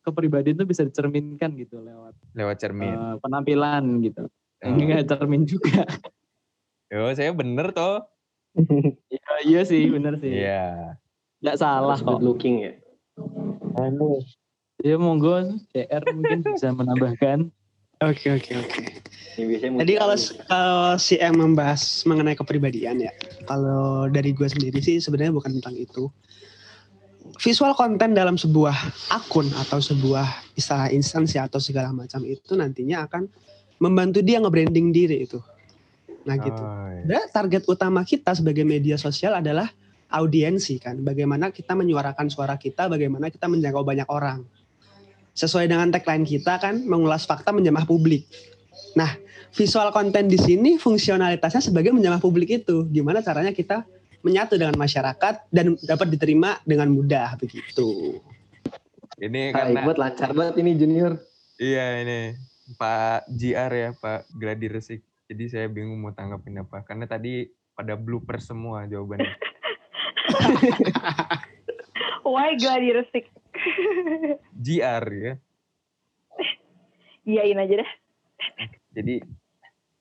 kepribadian 0.00 0.56
itu 0.56 0.64
bisa 0.64 0.80
dicerminkan 0.80 1.52
gitu 1.60 1.84
lewat 1.84 2.16
lewat 2.32 2.56
cermin. 2.56 2.88
eh, 2.88 3.14
penampilan 3.20 3.84
gitu. 4.00 4.32
Oh. 4.64 4.72
Enggak 4.72 5.12
cermin 5.12 5.44
juga. 5.44 5.84
Yo, 6.88 7.04
saya 7.12 7.36
bener 7.36 7.68
toh. 7.76 8.00
Iya, 9.12 9.32
iya 9.44 9.60
sih, 9.68 9.84
bener 9.92 10.16
sih. 10.16 10.32
Iya. 10.32 10.96
Nggak 11.44 11.56
salah 11.60 11.98
good 12.00 12.18
kok. 12.18 12.24
looking 12.24 12.56
ya. 12.64 12.72
Ya 14.84 14.96
monggo 15.00 15.56
CR 15.72 16.02
mungkin 16.12 16.40
bisa 16.44 16.72
menambahkan. 16.72 17.48
Oke 18.04 18.28
oke 18.28 18.52
oke. 18.60 18.82
Jadi 19.80 19.92
kalau 19.96 20.16
kalau 20.48 20.96
si 21.00 21.16
M 21.20 21.36
membahas 21.36 22.04
mengenai 22.08 22.36
kepribadian 22.36 23.00
ya, 23.00 23.12
kalau 23.44 24.08
dari 24.08 24.32
gue 24.32 24.48
sendiri 24.48 24.80
sih 24.80 25.00
sebenarnya 25.00 25.32
bukan 25.32 25.60
tentang 25.60 25.76
itu. 25.76 26.08
Visual 27.40 27.76
konten 27.76 28.16
dalam 28.16 28.40
sebuah 28.40 28.76
akun 29.12 29.48
atau 29.60 29.76
sebuah 29.80 30.56
istilah 30.56 30.88
instansi 30.88 31.36
atau 31.36 31.60
segala 31.60 31.92
macam 31.92 32.24
itu 32.24 32.56
nantinya 32.56 33.04
akan 33.04 33.28
membantu 33.76 34.24
dia 34.24 34.40
nge-branding 34.40 34.88
diri 34.92 35.28
itu. 35.28 35.40
Nah 36.26 36.36
gitu. 36.42 36.58
Oh, 36.58 36.90
iya. 36.90 37.02
Dan 37.06 37.22
target 37.30 37.62
utama 37.70 38.02
kita 38.02 38.34
sebagai 38.34 38.66
media 38.66 38.98
sosial 38.98 39.38
adalah 39.38 39.70
audiensi 40.10 40.82
kan. 40.82 40.98
Bagaimana 41.00 41.54
kita 41.54 41.72
menyuarakan 41.78 42.26
suara 42.26 42.58
kita, 42.58 42.90
bagaimana 42.90 43.30
kita 43.30 43.46
menjangkau 43.46 43.86
banyak 43.86 44.08
orang. 44.10 44.42
Sesuai 45.36 45.70
dengan 45.70 45.92
tagline 45.94 46.26
kita 46.26 46.58
kan 46.58 46.82
mengulas 46.82 47.28
fakta 47.28 47.54
menjamah 47.54 47.86
publik. 47.86 48.26
Nah, 48.96 49.14
visual 49.52 49.92
konten 49.92 50.26
di 50.26 50.40
sini 50.40 50.80
fungsionalitasnya 50.80 51.60
sebagai 51.60 51.92
menjamah 51.92 52.18
publik 52.18 52.64
itu. 52.64 52.88
Gimana 52.88 53.20
caranya 53.20 53.52
kita 53.52 53.84
menyatu 54.24 54.58
dengan 54.58 54.74
masyarakat 54.74 55.46
dan 55.54 55.78
dapat 55.84 56.10
diterima 56.10 56.58
dengan 56.66 56.90
mudah 56.90 57.38
begitu. 57.38 58.18
Ini 59.16 59.52
Hai, 59.52 59.56
karena 59.56 59.78
buat 59.86 59.96
lancar 59.96 60.30
banget 60.34 60.60
ini 60.60 60.76
junior. 60.76 61.16
iya 61.56 62.04
ini 62.04 62.36
Pak 62.76 63.32
JR 63.32 63.72
ya 63.72 63.90
Pak 63.96 64.28
Gladi 64.34 64.66
Resik. 64.68 65.00
Jadi 65.26 65.44
saya 65.50 65.66
bingung 65.66 65.98
mau 65.98 66.14
tanggapin 66.14 66.62
apa 66.62 66.86
karena 66.86 67.06
tadi 67.10 67.50
pada 67.74 67.98
blooper 67.98 68.38
semua 68.38 68.86
jawabannya. 68.86 69.34
Why 72.26 72.54
gladi 72.58 72.94
resik? 72.94 73.26
JR 74.54 75.04
ya. 75.10 75.34
Iyain 77.26 77.58
aja 77.58 77.74
deh. 77.82 77.90
Jadi 78.94 79.14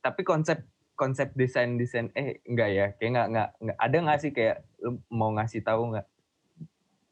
tapi 0.05 0.21
konsep 0.21 0.61
konsep 0.93 1.33
desain 1.33 1.75
desain 1.75 2.13
eh 2.13 2.39
enggak 2.45 2.69
ya 2.71 2.85
kayak 2.95 3.09
enggak 3.11 3.27
enggak, 3.27 3.49
enggak 3.59 3.77
ada 3.81 3.97
nggak 3.99 4.19
sih 4.21 4.31
kayak 4.31 4.57
lu 4.79 5.01
mau 5.11 5.33
ngasih 5.33 5.61
tahu 5.65 5.91
nggak 5.91 6.07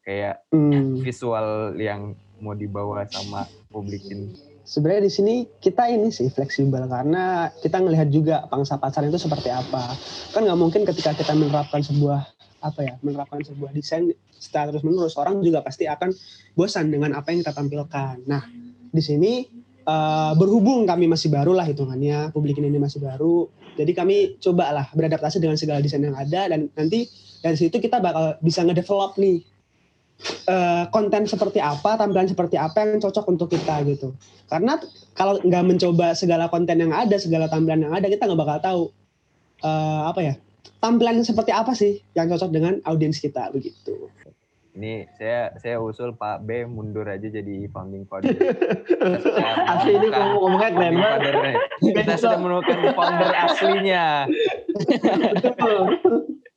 kayak 0.05 0.35
Hmm. 0.53 1.01
visual 1.01 1.73
yang 1.81 2.13
mau 2.37 2.53
dibawa 2.53 3.07
sama 3.09 3.49
publikin 3.73 4.31
Sebenarnya 4.63 5.03
di 5.07 5.11
sini 5.11 5.35
kita 5.59 5.91
ini 5.91 6.07
sih 6.07 6.31
fleksibel 6.31 6.87
karena 6.87 7.51
kita 7.59 7.83
ngelihat 7.83 8.07
juga 8.07 8.47
pangsa 8.47 8.79
pasar 8.79 9.03
itu 9.03 9.19
seperti 9.19 9.51
apa. 9.51 9.91
Kan 10.31 10.47
nggak 10.47 10.59
mungkin 10.59 10.81
ketika 10.87 11.11
kita 11.11 11.35
menerapkan 11.35 11.83
sebuah 11.83 12.23
apa 12.63 12.79
ya, 12.79 12.95
menerapkan 13.03 13.43
sebuah 13.43 13.75
desain 13.75 14.15
secara 14.39 14.71
terus 14.71 14.87
menerus 14.87 15.19
orang 15.19 15.43
juga 15.43 15.59
pasti 15.59 15.83
akan 15.83 16.15
bosan 16.55 16.87
dengan 16.87 17.11
apa 17.15 17.35
yang 17.35 17.43
kita 17.43 17.51
tampilkan. 17.51 18.23
Nah 18.23 18.43
di 18.87 19.01
sini 19.03 19.43
eh, 19.83 20.33
berhubung 20.39 20.87
kami 20.87 21.11
masih 21.11 21.27
baru 21.27 21.51
lah 21.51 21.67
hitungannya, 21.67 22.31
publik 22.31 22.55
ini 22.63 22.79
masih 22.79 23.03
baru, 23.03 23.51
jadi 23.73 23.91
kami 23.91 24.37
cobalah 24.37 24.89
beradaptasi 24.93 25.41
dengan 25.41 25.57
segala 25.57 25.81
desain 25.81 26.03
yang 26.05 26.17
ada 26.17 26.45
dan 26.49 26.69
nanti 26.77 27.09
dari 27.41 27.57
situ 27.57 27.81
kita 27.81 27.97
bakal 27.97 28.37
bisa 28.39 28.61
ngedevelop 28.61 29.17
nih 29.17 29.41
eh, 30.45 30.83
konten 30.89 31.23
seperti 31.23 31.57
apa, 31.57 31.95
tampilan 31.95 32.25
seperti 32.25 32.55
apa 32.55 32.81
yang 32.81 32.97
cocok 32.97 33.25
untuk 33.27 33.47
kita 33.47 33.83
gitu. 33.83 34.11
Karena 34.45 34.79
kalau 35.13 35.37
nggak 35.37 35.63
mencoba 35.63 36.13
segala 36.13 36.47
konten 36.47 36.77
yang 36.77 36.91
ada, 36.91 37.15
segala 37.15 37.45
tampilan 37.45 37.83
yang 37.83 37.93
ada, 37.93 38.07
kita 38.07 38.23
nggak 38.23 38.39
bakal 38.39 38.57
tahu 38.59 38.81
eh, 39.61 40.01
apa 40.05 40.21
ya 40.21 40.35
tampilan 40.79 41.23
seperti 41.23 41.51
apa 41.51 41.71
sih 41.71 42.03
yang 42.11 42.27
cocok 42.27 42.49
dengan 42.49 42.73
audiens 42.83 43.15
kita 43.17 43.47
begitu. 43.49 44.11
ini 44.73 45.05
saya 45.13 45.53
saya 45.55 45.77
usul 45.77 46.11
Pak 46.11 46.41
B 46.41 46.65
mundur 46.65 47.05
aja 47.05 47.23
jadi 47.23 47.69
founding 47.69 48.03
father 48.03 48.33
Asli 49.71 49.93
ini 49.93 50.09
ngomong- 50.09 50.41
ngomongnya 50.41 50.69
keren 50.73 50.81
Founding 50.81 50.97
banget. 50.97 51.19
father-nya. 51.21 51.53
kita 51.93 52.13
sudah 52.17 52.37
menemukan 52.41 52.77
founder 52.91 53.31
aslinya 53.37 54.05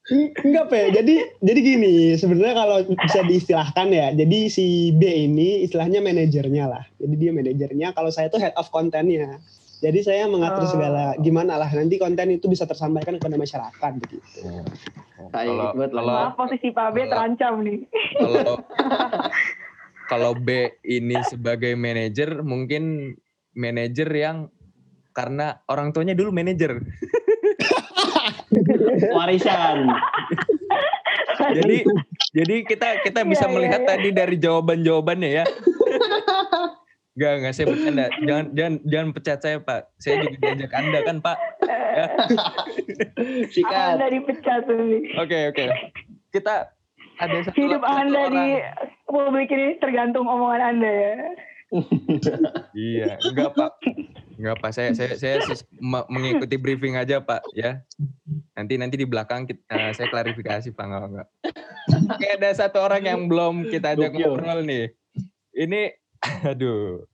Enggak 0.08 0.70
pe, 0.70 0.94
jadi 0.94 1.14
jadi 1.36 1.60
gini 1.60 1.92
sebenarnya 2.14 2.54
kalau 2.54 2.78
bisa 2.86 3.20
diistilahkan 3.20 3.90
ya, 3.90 4.14
jadi 4.14 4.38
si 4.46 4.94
B 4.94 5.02
ini 5.02 5.66
istilahnya 5.66 5.98
manajernya 5.98 6.64
lah. 6.64 6.86
Jadi 6.94 7.14
dia 7.16 7.30
manajernya, 7.30 7.90
kalau 7.90 8.08
saya 8.08 8.30
tuh 8.30 8.38
head 8.38 8.54
of 8.54 8.70
kontennya. 8.70 9.42
Jadi 9.76 10.00
saya 10.00 10.24
mengatur 10.24 10.62
Oh. 10.62 10.70
segala 10.70 11.12
gimana 11.18 11.58
lah 11.58 11.68
nanti 11.68 11.98
konten 11.98 12.32
itu 12.32 12.46
bisa 12.46 12.64
tersampaikan 12.64 13.18
kepada 13.18 13.34
masyarakat 13.34 13.92
begitu. 13.98 14.24
Hai, 15.28 15.44
kalau 15.44 15.74
kalau 15.74 16.32
posisi 16.32 16.70
Pak 16.70 16.88
B 16.88 16.96
kalau- 16.96 17.10
terancam 17.10 17.52
nih. 17.60 17.78
kalau 18.14 18.40
kalau 20.10 20.32
B 20.32 20.48
ini 20.80 21.18
sebagai 21.24 21.74
manajer 21.74 22.40
mungkin 22.40 23.12
manajer 23.52 24.06
yang 24.08 24.48
karena 25.10 25.60
orang 25.66 25.90
tuanya 25.90 26.14
dulu 26.14 26.30
manajer 26.30 26.78
warisan. 29.12 29.76
jadi 31.52 31.76
jadi 32.32 32.56
kita 32.64 32.88
kita 33.04 33.20
bisa 33.22 33.44
Iya, 33.44 33.50
iya, 33.50 33.54
melihat 33.54 33.80
iya. 33.84 33.88
tadi 33.92 34.08
dari 34.10 34.36
jawaban 34.40 34.80
jawabannya 34.82 35.30
ya 35.42 35.44
Enggak, 37.16 37.32
enggak 37.40 37.52
saya 37.56 37.66
bercanda. 37.72 38.06
Jangan 38.28 38.46
jangan 38.52 38.74
jangan 38.84 39.08
pecat 39.16 39.38
saya, 39.40 39.56
Pak. 39.56 39.80
Saya 39.96 40.14
juga 40.20 40.36
diajak 40.36 40.72
Anda 40.76 40.98
kan, 41.00 41.16
Pak. 41.24 41.38
Ya. 41.64 42.06
Sikat. 43.56 43.90
Anda 43.96 44.06
dipecat 44.12 44.62
nih. 44.68 45.00
Oke, 45.16 45.38
oke. 45.48 45.64
Kita 46.28 46.68
ada 47.16 47.36
satu 47.40 47.56
Hidup 47.56 47.80
satu 47.80 47.88
Anda 48.04 48.20
orang. 48.20 48.32
di 48.36 48.46
publik 49.08 49.48
ini 49.48 49.80
tergantung 49.80 50.28
omongan 50.28 50.76
Anda 50.76 50.92
ya. 50.92 51.14
Iya, 52.76 53.16
enggak 53.32 53.56
Pak. 53.56 53.72
Enggak 54.36 54.56
Pak, 54.60 54.70
saya 54.76 54.92
saya 54.92 55.16
saya 55.16 55.40
mengikuti 56.12 56.60
briefing 56.60 57.00
aja 57.00 57.24
Pak 57.24 57.42
ya. 57.56 57.80
Nanti 58.56 58.74
nanti 58.80 58.96
di 58.96 59.04
belakang 59.04 59.44
kita, 59.44 59.68
eh, 59.68 59.92
saya 59.92 60.08
klarifikasi 60.08 60.72
Pak 60.72 60.84
enggak 60.88 61.04
enggak. 61.12 61.28
Oke, 62.16 62.26
ada 62.40 62.50
satu 62.56 62.80
orang 62.80 63.04
yang 63.04 63.20
belum 63.28 63.68
kita 63.68 63.92
ajak 63.92 64.16
ngobrol 64.16 64.64
nih. 64.64 64.96
Ini 65.52 65.92
aduh. 66.56 67.04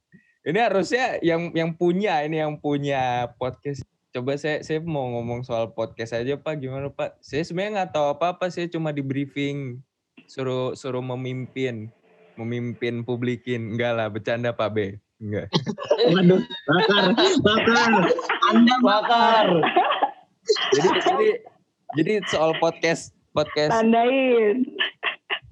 Ini 0.43 0.59
harusnya 0.59 1.23
yang 1.23 1.55
yang 1.55 1.75
punya 1.75 2.23
ini 2.23 2.39
yang 2.39 2.59
punya 2.59 3.31
podcast. 3.39 3.83
Coba 4.15 4.39
saya 4.39 4.63
saya 4.63 4.79
mau 4.83 5.09
ngomong 5.19 5.43
soal 5.43 5.75
podcast 5.75 6.15
aja 6.15 6.39
Pak, 6.39 6.63
gimana 6.63 6.93
Pak? 6.93 7.19
Saya 7.23 7.43
sebenarnya 7.43 7.83
nggak 7.83 7.91
tahu 7.97 8.07
apa-apa, 8.13 8.53
saya 8.53 8.69
cuma 8.69 8.93
di 8.95 9.01
briefing 9.01 9.83
suruh 10.33 10.73
suruh 10.73 11.03
memimpin 11.03 11.91
memimpin 12.41 13.05
publikin 13.05 13.77
enggak 13.77 13.93
lah 13.93 14.09
bercanda 14.09 14.55
Pak 14.55 14.69
B 14.73 14.97
enggak 15.21 15.47
Waduh, 16.09 16.41
bakar, 16.67 17.05
bakar. 17.45 17.91
Anda 18.51 18.75
bakar. 18.83 19.47
Jadi 20.73 20.89
jadi 21.01 21.29
jadi 21.93 22.13
soal 22.27 22.57
podcast 22.57 23.13
podcast 23.31 23.71
Tandain. 23.71 24.65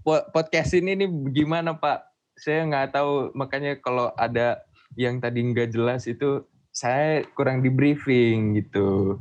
po- 0.01 0.27
podcast 0.31 0.73
ini 0.73 0.97
nih 0.97 1.09
gimana 1.33 1.73
Pak 1.73 2.05
saya 2.37 2.65
nggak 2.65 2.93
tahu 2.93 3.31
makanya 3.33 3.77
kalau 3.77 4.11
ada 4.15 4.61
yang 4.95 5.19
tadi 5.19 5.45
nggak 5.45 5.71
jelas 5.71 6.05
itu 6.05 6.43
saya 6.71 7.23
kurang 7.35 7.61
di 7.61 7.69
briefing 7.69 8.57
gitu 8.57 9.21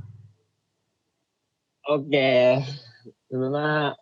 Oke. 1.84 2.62
Sebenarnya 3.26 3.98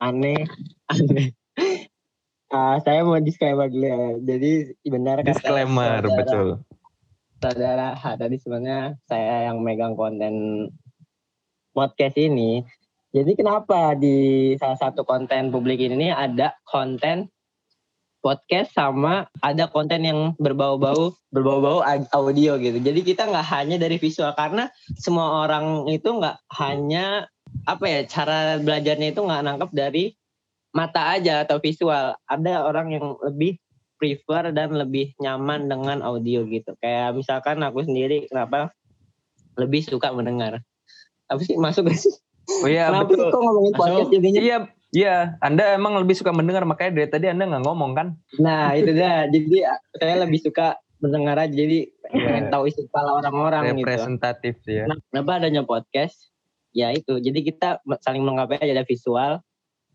aneh, 0.00 0.42
aneh. 0.90 1.30
Ah, 2.50 2.82
saya 2.82 3.02
mau 3.02 3.14
disclaimer 3.18 3.66
dulu 3.66 3.82
ya. 3.84 3.98
Jadi 4.20 4.52
benar 4.84 5.22
disclaimer 5.22 6.02
saudara- 6.02 6.16
betul 6.18 6.48
Saudara 7.44 7.92
Ha, 7.92 8.16
tadi 8.16 8.40
sebenarnya 8.40 8.96
saya 9.04 9.52
yang 9.52 9.60
megang 9.60 9.92
konten 10.00 10.64
podcast 11.76 12.16
ini. 12.16 12.64
Jadi 13.12 13.36
kenapa 13.36 13.92
di 13.92 14.56
salah 14.56 14.80
satu 14.80 15.04
konten 15.04 15.52
publik 15.52 15.76
ini 15.76 16.08
ada 16.08 16.56
konten 16.64 17.28
podcast 18.24 18.72
sama 18.72 19.28
ada 19.44 19.68
konten 19.68 20.08
yang 20.08 20.32
berbau-bau 20.40 21.12
berbau-bau 21.28 21.84
audio 22.16 22.56
gitu. 22.56 22.80
Jadi 22.80 23.04
kita 23.04 23.28
nggak 23.28 23.48
hanya 23.52 23.76
dari 23.76 24.00
visual 24.00 24.32
karena 24.32 24.72
semua 24.96 25.44
orang 25.44 25.84
itu 25.92 26.16
nggak 26.16 26.40
hanya 26.56 27.28
apa 27.68 27.84
ya 27.84 28.00
cara 28.08 28.56
belajarnya 28.56 29.12
itu 29.12 29.20
nggak 29.20 29.44
nangkep 29.44 29.70
dari 29.76 30.16
mata 30.72 31.12
aja 31.12 31.44
atau 31.44 31.60
visual. 31.60 32.16
Ada 32.24 32.64
orang 32.64 32.96
yang 32.96 33.20
lebih 33.20 33.60
prefer 34.04 34.52
dan 34.52 34.76
lebih 34.76 35.16
nyaman 35.16 35.64
dengan 35.64 36.04
audio 36.04 36.44
gitu. 36.44 36.76
Kayak 36.84 37.16
misalkan 37.16 37.64
aku 37.64 37.80
sendiri 37.88 38.28
kenapa 38.28 38.68
lebih 39.56 39.80
suka 39.80 40.12
mendengar. 40.12 40.60
Apa 41.32 41.40
sih 41.40 41.56
masuk 41.56 41.88
gak 41.88 41.96
sih? 41.96 42.12
oh 42.44 42.68
iya 42.68 42.92
kenapa 42.92 43.08
betul 43.08 43.24
sih 43.24 43.32
kok 43.32 43.40
ngomongin 43.40 43.72
podcast 43.72 44.10
jadinya? 44.12 44.40
iya 44.44 44.56
iya 44.92 45.16
Anda 45.40 45.80
emang 45.80 45.96
lebih 45.96 46.12
suka 46.12 46.28
mendengar 46.28 46.68
makanya 46.68 47.00
dari 47.00 47.08
tadi 47.08 47.26
Anda 47.32 47.48
nggak 47.48 47.64
ngomong 47.64 47.96
kan 47.96 48.20
Nah 48.36 48.76
itu 48.76 48.92
dah. 48.92 49.24
Jadi 49.32 49.64
saya 49.96 50.14
lebih 50.28 50.44
suka 50.44 50.76
mendengar 51.00 51.40
aja. 51.40 51.48
Jadi 51.56 51.88
Iya. 52.12 52.20
pengen 52.20 52.46
tahu 52.52 52.68
isi 52.68 52.84
kepala 52.84 53.16
orang-orang 53.16 53.72
gitu. 53.72 53.88
representatif 53.88 54.54
ya 54.68 54.84
Nah, 54.84 55.00
kenapa 55.08 55.40
adanya 55.40 55.64
podcast? 55.64 56.28
Ya 56.76 56.92
itu. 56.92 57.16
Jadi 57.16 57.48
kita 57.48 57.80
saling 58.04 58.20
melengkapi 58.20 58.60
aja 58.60 58.76
ada 58.76 58.84
visual, 58.84 59.32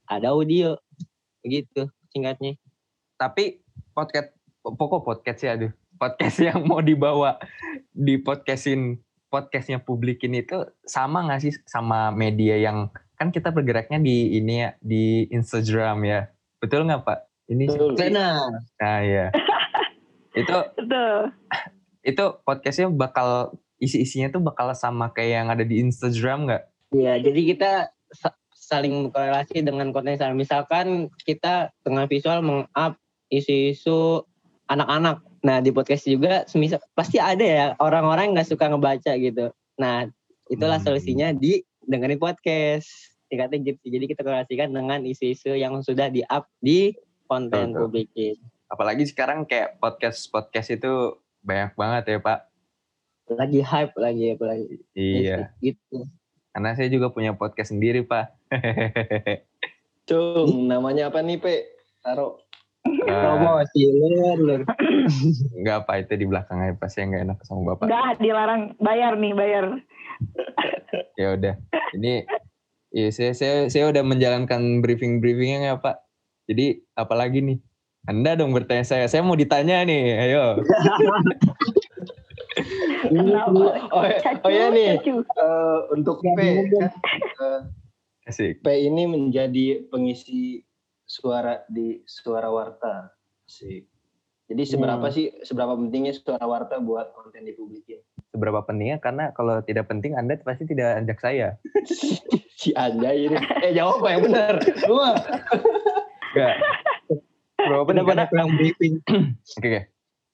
ada 0.09 0.27
audio, 0.33 0.73
gitu 1.45 1.85
singkatnya. 2.09 2.57
tapi 3.15 3.61
podcast 3.95 4.33
pokok 4.63 5.01
podcast 5.05 5.39
ya 5.43 5.51
aduh. 5.55 5.71
Podcast 5.99 6.37
yang 6.47 6.63
mau 6.63 6.79
dibawa 6.79 7.39
di 7.91 8.19
podcastin 8.19 8.99
podcastnya 9.29 9.83
publikin 9.83 10.33
itu 10.33 10.65
sama 10.87 11.25
nggak 11.27 11.41
sih 11.43 11.53
sama 11.69 12.09
media 12.09 12.57
yang 12.57 12.89
kan 13.19 13.29
kita 13.29 13.51
bergeraknya 13.51 13.99
di 13.99 14.39
ini 14.39 14.65
ya 14.65 14.69
di 14.79 15.27
Instagram 15.29 16.07
ya. 16.07 16.31
Betul 16.63 16.87
nggak 16.87 17.03
pak? 17.03 17.19
Ini 17.49 17.65
Benar. 17.97 18.61
nah 18.77 18.99
ya 19.01 19.33
itu 20.39 20.57
Betul. 20.77 21.33
itu 22.09 22.23
podcastnya 22.45 22.87
bakal 22.93 23.57
isi-isinya 23.79 24.29
tuh 24.29 24.43
bakal 24.43 24.71
sama 24.75 25.09
kayak 25.15 25.31
yang 25.43 25.47
ada 25.49 25.63
di 25.63 25.79
Instagram 25.81 26.47
nggak? 26.47 26.63
Iya, 26.93 27.13
jadi 27.23 27.41
kita 27.55 27.71
sa- 28.11 28.37
saling 28.53 29.09
korelasi 29.09 29.63
dengan 29.63 29.89
konten. 29.95 30.19
Misalkan 30.35 31.09
kita 31.23 31.71
dengan 31.81 32.05
visual 32.05 32.43
meng-up 32.43 32.99
isu-isu 33.29 34.25
anak-anak. 34.67 35.21
Nah, 35.39 35.63
di 35.63 35.71
podcast 35.71 36.03
juga 36.05 36.43
semisal 36.45 36.83
pasti 36.93 37.17
ada 37.17 37.41
ya 37.45 37.65
orang-orang 37.79 38.29
yang 38.29 38.33
nggak 38.41 38.49
suka 38.51 38.67
ngebaca 38.67 39.15
gitu. 39.15 39.49
Nah, 39.79 40.09
itulah 40.51 40.77
Hmm. 40.81 40.85
solusinya 40.91 41.31
di 41.31 41.63
dengerin 41.87 42.19
podcast. 42.19 43.09
tingkatnya 43.29 43.61
gitu. 43.61 43.93
Jadi 43.93 44.05
kita 44.09 44.25
korelasikan 44.25 44.73
dengan 44.73 45.05
isu-isu 45.05 45.53
yang 45.53 45.77
sudah 45.85 46.09
di-up 46.09 46.49
di 46.65 46.97
konten 47.29 47.77
Betul. 47.77 47.79
publikin. 47.85 48.35
Apalagi 48.65 49.05
sekarang 49.05 49.45
kayak 49.45 49.77
podcast-podcast 49.77 50.81
itu 50.81 51.13
banyak 51.45 51.77
banget 51.77 52.03
ya 52.09 52.17
Pak. 52.25 52.39
Lagi 53.29 53.61
hype 53.61 53.93
lagi 54.01 54.33
apalagi. 54.33 54.81
Iya. 54.97 55.53
Gitu. 55.61 56.09
Karena 56.49 56.73
saya 56.73 56.89
juga 56.89 57.13
punya 57.13 57.37
podcast 57.37 57.69
sendiri 57.69 58.01
Pak. 58.01 58.33
Cung, 60.09 60.65
namanya 60.65 61.13
apa 61.13 61.21
nih, 61.21 61.37
Pe? 61.37 61.69
Taruh. 62.01 62.41
Promosi 63.05 63.81
lur. 63.89 64.63
Enggak 65.57 65.75
apa 65.85 65.93
itu 66.01 66.13
di 66.17 66.25
belakang 66.25 66.59
aja 66.63 66.73
pasti 66.77 67.05
nggak 67.05 67.23
enak 67.29 67.37
sama 67.45 67.73
bapak. 67.75 67.85
Udah 67.89 68.09
dilarang 68.17 68.61
bayar 68.77 69.13
nih, 69.15 69.33
bayar. 69.33 69.65
Ya 71.15 71.33
udah. 71.37 71.53
Ini 71.95 72.25
iya 72.89 73.09
saya, 73.13 73.31
saya 73.37 73.55
saya 73.69 73.93
udah 73.93 74.01
menjalankan 74.01 74.81
briefing 74.81 75.21
briefingnya 75.21 75.73
ya 75.73 75.75
Pak. 75.77 76.01
Jadi 76.49 76.81
apalagi 76.97 77.39
nih? 77.45 77.57
Anda 78.07 78.33
dong 78.33 78.55
bertanya 78.55 78.87
saya. 78.87 79.05
Saya 79.05 79.21
mau 79.21 79.35
ditanya 79.37 79.83
nih. 79.85 80.03
Ayo. 80.29 80.63
Oh, 83.89 84.03
ya- 84.03 84.39
oh 84.43 84.51
ya 84.51 84.67
nih, 84.69 84.99
eh, 84.99 85.77
untuk 85.95 86.21
P, 86.21 86.39
kan, 86.69 86.91
eh, 87.15 87.61
Asik. 88.29 88.61
P 88.61 88.67
ini 88.85 89.09
menjadi 89.09 89.89
pengisi 89.89 90.61
suara 91.09 91.65
di 91.65 92.05
suara 92.05 92.53
warta. 92.53 93.09
Sih. 93.49 93.81
Jadi 94.45 94.63
seberapa 94.65 95.09
Hmm. 95.09 95.13
sih, 95.13 95.29
seberapa 95.41 95.73
pentingnya 95.73 96.13
suara 96.13 96.45
warta 96.45 96.77
buat 96.77 97.13
konten 97.13 97.45
dipublikin? 97.45 98.01
Seberapa 98.29 98.61
pentingnya? 98.61 99.01
Karena 99.01 99.33
kalau 99.33 99.61
tidak 99.61 99.89
penting 99.89 100.13
Anda 100.13 100.37
pasti 100.41 100.65
tidak 100.65 101.01
ajak 101.01 101.17
saya. 101.17 101.47
si 102.61 102.73
anjay 102.73 103.25
ini. 103.25 103.37
Eh 103.61 103.73
jawab 103.73 104.01
apa 104.01 104.07
yang 104.09 104.21
benar? 104.25 104.53
Gua. 104.85 105.17
Enggak. 106.33 106.55
Seberapa 107.57 107.83
penting? 107.85 108.05
Pada 108.05 108.13
Karena- 108.15 108.29
kurang 108.29 108.49
briefing. 108.55 108.93
Oke, 109.57 109.65
oke. 109.65 109.81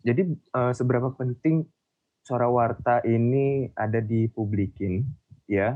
Jadi 0.06 0.22
eh, 0.32 0.72
seberapa 0.72 1.10
penting 1.12 1.66
suara 2.22 2.48
warta 2.48 3.04
ini 3.04 3.68
ada 3.76 4.00
dipublikin 4.00 5.04
ya? 5.48 5.76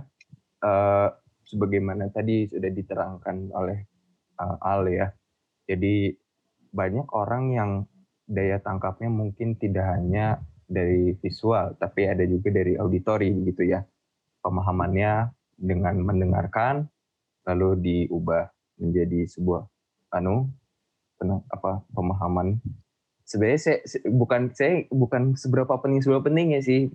Eh, 0.59 1.07
sebagaimana 1.43 2.07
tadi 2.07 2.45
sudah 2.45 2.69
diterangkan 2.69 3.51
oleh 3.51 3.88
eh, 4.39 4.57
Al 4.63 4.81
ya. 4.89 5.07
Jadi 5.69 6.15
banyak 6.73 7.07
orang 7.13 7.43
yang 7.53 7.71
daya 8.25 8.57
tangkapnya 8.61 9.09
mungkin 9.09 9.57
tidak 9.57 9.85
hanya 9.97 10.41
dari 10.69 11.17
visual, 11.17 11.73
tapi 11.81 12.05
ada 12.05 12.21
juga 12.25 12.53
dari 12.53 12.77
auditori 12.77 13.33
begitu 13.33 13.73
ya. 13.73 13.81
Pemahamannya 14.39 15.33
dengan 15.59 15.95
mendengarkan 15.99 16.87
lalu 17.43 17.69
diubah 17.81 18.47
menjadi 18.79 19.27
sebuah 19.27 19.67
anu 20.15 20.47
apa 21.51 21.83
pemahaman 21.91 22.63
sebenarnya 23.27 23.59
saya, 23.59 23.77
bukan 24.07 24.55
saya 24.55 24.87
bukan 24.87 25.35
seberapa 25.35 25.75
penting 25.83 25.99
seberapa 25.99 26.23
penting 26.31 26.55
ya 26.55 26.61
sih 26.63 26.87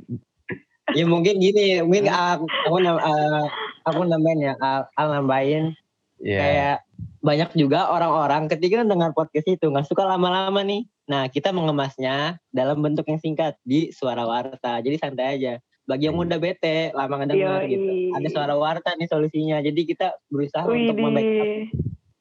ya 0.97 1.05
mungkin 1.05 1.41
gini, 1.41 1.81
mungkin 1.85 2.09
aku, 2.09 2.45
aku, 2.49 2.77
nam- 2.81 3.01
eh, 3.01 3.45
aku 3.85 4.01
nambahin 4.05 4.41
ya, 4.41 4.55
Al, 4.61 4.89
Al 4.97 5.09
nambahin 5.21 5.77
ya 6.25 6.41
kayak 6.41 6.77
banyak 7.21 7.51
juga 7.55 7.89
orang-orang 7.89 8.49
ketika 8.49 8.81
dengar 8.81 9.13
podcast 9.13 9.45
itu 9.45 9.69
nggak 9.69 9.85
suka 9.85 10.03
lama-lama 10.03 10.61
nih. 10.61 10.89
Nah 11.05 11.29
kita 11.29 11.53
mengemasnya 11.53 12.41
dalam 12.49 12.81
bentuk 12.81 13.05
yang 13.05 13.21
singkat 13.21 13.61
di 13.61 13.93
suara 13.93 14.25
warta. 14.25 14.81
Jadi 14.81 14.97
santai 14.97 15.37
aja. 15.37 15.55
Bagi 15.85 16.09
yang 16.09 16.17
Hmm. 16.17 16.25
udah 16.25 16.39
bete 16.41 16.97
lama 16.97 17.21
ngedengar 17.21 17.61
Yoi. 17.63 17.71
gitu. 17.71 17.91
Ada 18.17 18.29
suara 18.33 18.55
warta 18.57 18.97
nih 18.97 19.05
solusinya. 19.05 19.61
Jadi 19.61 19.85
kita 19.85 20.17
berusaha 20.27 20.65
untuk 20.65 20.97
membackup 20.97 21.49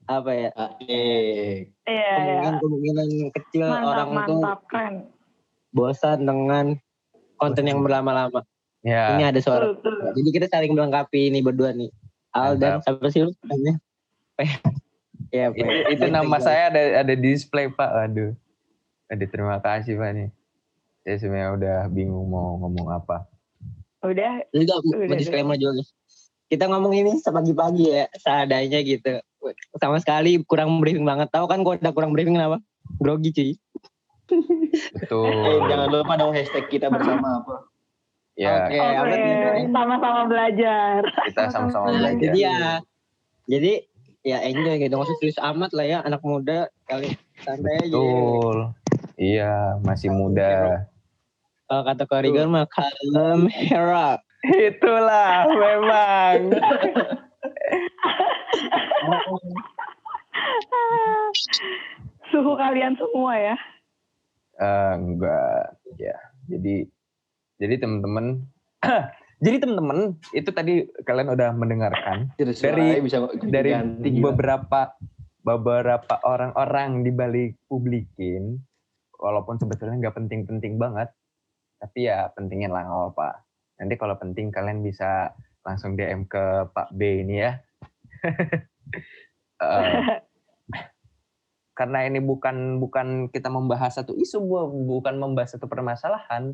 apa 0.04 0.32
ya 0.32 0.50
Eh, 0.84 1.72
Iya, 1.88 1.88
iya. 1.88 2.12
kemungkinan-kemungkinan 2.20 3.08
kecil 3.32 3.66
Mantap, 3.66 3.88
orang 3.88 4.10
tuh 4.28 4.40
mantap. 4.44 4.60
Keren. 4.68 4.96
bosan 5.72 6.18
dengan 6.22 6.66
konten 7.36 7.66
yang 7.66 7.80
berlama-lama. 7.80 8.44
ya 8.84 9.16
Ini 9.16 9.32
ada 9.32 9.40
suara. 9.40 9.72
Tuh, 9.72 9.80
tuh. 9.80 10.12
Jadi 10.12 10.30
kita 10.30 10.46
saling 10.48 10.76
melengkapi 10.76 11.32
ini 11.32 11.40
berdua 11.40 11.72
nih. 11.72 11.88
Al 12.30 12.58
dan 12.58 12.78
siapa 12.78 13.08
sih 13.08 13.24
lu? 13.24 13.32
Ya, 15.34 15.50
Pe. 15.50 15.66
itu, 15.66 15.98
itu 15.98 16.06
nama 16.14 16.38
saya 16.38 16.70
ada 16.70 16.82
ada 17.02 17.14
di 17.18 17.34
display 17.34 17.66
pak 17.66 17.90
aduh 17.90 18.38
aduh 19.10 19.28
terima 19.34 19.58
kasih 19.58 19.98
pak 19.98 20.14
nih 20.14 20.30
saya 21.02 21.16
sebenarnya 21.18 21.50
udah 21.58 21.78
bingung 21.90 22.30
mau 22.30 22.54
ngomong 22.62 22.94
apa 22.94 23.26
Udah, 24.04 24.44
Udah, 24.52 24.78
mau 24.84 25.08
udah. 25.08 25.16
disclaimer 25.16 25.56
juga. 25.56 25.80
Kita 26.52 26.68
ngomong 26.68 26.92
ini 26.92 27.12
sepagi-pagi 27.24 27.88
ya, 27.88 28.06
seadanya 28.20 28.84
gitu. 28.84 29.24
Sama 29.80 29.98
sekali 30.04 30.44
kurang 30.44 30.84
briefing 30.84 31.08
banget. 31.08 31.32
Tahu 31.32 31.48
kan 31.48 31.64
kalau 31.64 31.80
udah 31.80 31.94
kurang 31.96 32.12
briefing 32.12 32.36
kenapa? 32.36 32.60
Grogi 33.00 33.32
cuy. 33.32 33.52
betul 34.96 35.28
eh, 35.30 35.60
jangan 35.68 35.88
lupa 35.92 36.14
dong 36.16 36.32
hashtag 36.32 36.66
kita 36.72 36.88
bersama 36.88 37.44
apa? 37.44 37.56
ya 38.40 38.66
apa 38.66 39.14
tuh? 39.14 39.68
Sama-sama 39.70 40.22
belajar. 40.26 41.00
kita 41.28 41.42
sama-sama 41.52 41.88
belajar 41.92 42.32
dia. 42.34 42.60
Jadi 43.48 43.74
ya 44.24 44.40
enjoy 44.44 44.80
gitu. 44.80 44.96
Nggak 44.96 45.08
usah 45.12 45.18
serius 45.20 45.40
amat 45.40 45.72
lah 45.76 45.86
ya 45.86 46.00
anak 46.02 46.24
muda 46.24 46.72
kali 46.88 47.14
santai 47.44 47.84
aja. 47.84 47.92
betul 47.92 48.58
iya 49.20 49.78
masih 49.84 50.10
muda 50.10 50.84
Kalau 51.68 51.84
kata 51.88 52.04
Korigon 52.08 52.52
mah 52.52 52.68
kalem 52.68 53.48
hera. 53.52 54.20
itulah 54.68 55.48
memang 55.48 56.52
Suhu 62.32 62.58
kalian 62.60 62.98
semua 63.00 63.34
ya. 63.40 63.56
Eh, 64.60 64.94
enggak 65.00 65.80
ya 65.98 66.18
jadi 66.46 66.86
jadi 67.58 67.76
teman-teman 67.82 68.44
jadi 69.44 69.60
teman-teman 69.60 70.16
itu 70.32 70.50
tadi 70.50 70.74
kalian 71.04 71.30
udah 71.30 71.52
mendengarkan 71.52 72.32
Dari, 72.34 72.56
Dari- 72.56 73.04
bisa 73.04 73.28
dari 73.44 73.70
ganti, 73.70 74.08
gila. 74.10 74.32
beberapa 74.32 74.96
beberapa 75.44 76.16
orang-orang 76.24 77.04
di 77.04 77.12
balik 77.12 77.60
publikin. 77.68 78.56
Walaupun 79.14 79.56
sebetulnya 79.56 80.00
nggak 80.00 80.16
penting-penting 80.18 80.76
banget 80.76 81.12
tapi 81.78 82.08
ya 82.08 82.32
pentingin 82.32 82.72
lah 82.72 82.88
nggak 82.88 83.12
apa 83.12 83.44
nanti 83.76 83.96
kalau 83.96 84.16
penting 84.16 84.48
kalian 84.48 84.80
bisa 84.80 85.36
langsung 85.62 85.96
DM 85.96 86.24
ke 86.26 86.44
Pak 86.72 86.96
B 86.96 87.22
ini 87.22 87.44
ya. 87.44 87.60
Eh, 89.60 89.92
karena 91.78 92.04
ini 92.04 92.20
bukan 92.20 92.78
bukan 92.78 93.08
kita 93.30 93.48
membahas 93.48 93.96
satu 93.96 94.14
isu 94.14 94.44
bu- 94.44 94.72
bukan 95.00 95.16
membahas 95.16 95.56
satu 95.56 95.66
permasalahan. 95.66 96.52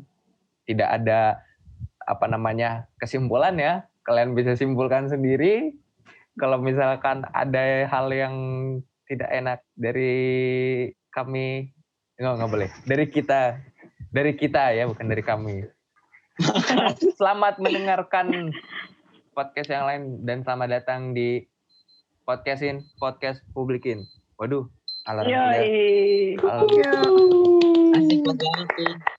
Tidak 0.62 0.86
ada 0.86 1.42
apa 2.06 2.26
namanya 2.28 2.88
kesimpulan 3.00 3.56
ya. 3.60 3.84
Kalian 4.04 4.32
bisa 4.32 4.56
simpulkan 4.56 5.08
sendiri. 5.10 5.76
Kalau 6.38 6.56
misalkan 6.62 7.26
ada 7.34 7.84
hal 7.90 8.06
yang 8.14 8.34
tidak 9.04 9.28
enak 9.28 9.58
dari 9.74 10.16
kami 11.10 11.74
nggak 12.16 12.34
nggak 12.36 12.50
boleh. 12.50 12.70
Dari 12.86 13.06
kita. 13.10 13.60
Dari 14.10 14.32
kita 14.34 14.74
ya 14.74 14.90
bukan 14.90 15.06
dari 15.06 15.22
kami. 15.22 15.56
Selamat 17.20 17.60
mendengarkan 17.60 18.50
podcast 19.36 19.70
yang 19.70 19.84
lain 19.86 20.02
dan 20.26 20.42
selamat 20.42 20.68
datang 20.82 21.14
di 21.14 21.46
podcastin 22.26 22.82
podcast 22.98 23.44
publikin. 23.54 24.04
Waduh 24.40 24.66
alarm 25.06 25.30
Yoi. 25.30 26.36
alarm 26.40 26.68
Asik 27.96 28.20
banget. 28.24 29.18